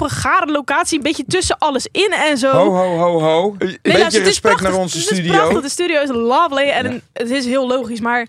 op 0.00 0.10
een 0.10 0.16
gare 0.16 0.52
locatie, 0.52 0.96
een 0.96 1.02
beetje 1.02 1.24
tussen 1.28 1.58
alles 1.58 1.88
in 1.92 2.12
en 2.12 2.38
zo. 2.38 2.50
Ho, 2.52 2.70
ho, 2.74 2.96
ho, 2.96 3.20
ho. 3.20 3.54
Een 3.58 3.66
Nee, 3.66 3.78
beetje 3.82 3.98
luister, 3.98 4.20
is 4.20 4.26
respect 4.26 4.40
prachtig. 4.56 4.70
naar 4.70 4.80
onze 4.80 4.98
Het 4.98 5.10
is 5.10 5.16
studio. 5.16 5.32
prachtig. 5.32 5.62
De 5.62 5.68
studio 5.68 6.00
is 6.02 6.08
lovely 6.10 6.68
en 6.70 6.92
Ja. 6.92 6.98
het 7.12 7.30
is 7.30 7.44
heel 7.46 7.66
logisch, 7.66 8.00
maar 8.00 8.26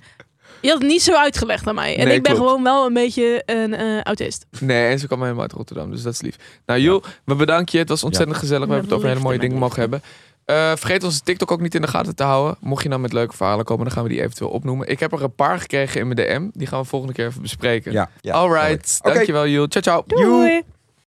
je 0.62 0.70
had 0.70 0.78
het 0.82 0.88
niet 0.88 1.02
zo 1.02 1.14
uitgelegd 1.14 1.68
aan 1.68 1.76
mij. 1.76 1.98
En 1.98 2.06
Nee, 2.08 2.16
ik 2.16 2.24
ben 2.24 2.34
klopt. 2.34 2.48
gewoon 2.50 2.64
wel 2.64 2.86
een 2.86 2.94
beetje 2.94 3.42
een 3.46 3.74
eh, 3.74 4.02
autist. 4.02 4.46
Nee, 4.60 4.92
en 4.92 5.00
ze 5.00 5.08
kwam 5.08 5.22
helemaal 5.22 5.42
uit 5.42 5.52
Rotterdam, 5.52 5.92
dus 5.92 6.02
dat 6.02 6.14
is 6.14 6.22
lief. 6.22 6.36
Nou, 6.66 6.80
Joel, 6.80 7.04
we 7.26 7.36
bedanken 7.36 7.68
je. 7.72 7.78
Het 7.78 7.90
was 7.90 8.04
ontzettend 8.04 8.38
gezellig. 8.38 8.66
We 8.68 8.72
hebben 8.74 8.90
het 8.90 8.98
over 8.98 9.10
hele 9.10 9.22
mooie 9.24 9.40
dingen 9.40 9.58
mogen 9.58 9.80
hebben. 9.80 10.02
Eh, 10.46 10.56
vergeet 10.76 11.04
onze 11.04 11.22
TikTok 11.22 11.52
ook 11.52 11.62
niet 11.62 11.76
in 11.76 11.82
de 11.82 11.88
gaten 11.88 12.16
te 12.16 12.24
houden. 12.24 12.58
Mocht 12.60 12.84
je 12.84 12.90
nou 12.90 13.02
met 13.02 13.14
leuke 13.14 13.36
verhalen 13.36 13.66
komen, 13.66 13.86
dan 13.86 13.94
gaan 13.94 14.04
we 14.04 14.10
die 14.10 14.22
eventueel 14.22 14.50
opnoemen. 14.50 14.88
Ik 14.88 15.00
heb 15.00 15.12
er 15.12 15.24
een 15.24 15.36
paar 15.36 15.60
gekregen 15.60 16.00
in 16.02 16.08
mijn 16.08 16.28
DM. 16.28 16.60
Die 16.60 16.68
gaan 16.68 16.82
we 16.82 16.88
volgende 16.88 17.14
keer 17.14 17.26
even 17.28 17.42
bespreken. 17.42 17.92
Ja, 17.92 18.10
ja. 18.22 18.34
Alright, 18.34 19.00
dankjewel 19.02 19.48
Joel. 19.48 19.68
Ciao, 19.68 19.84
ciao. 19.84 20.04
Doei! 20.26 20.64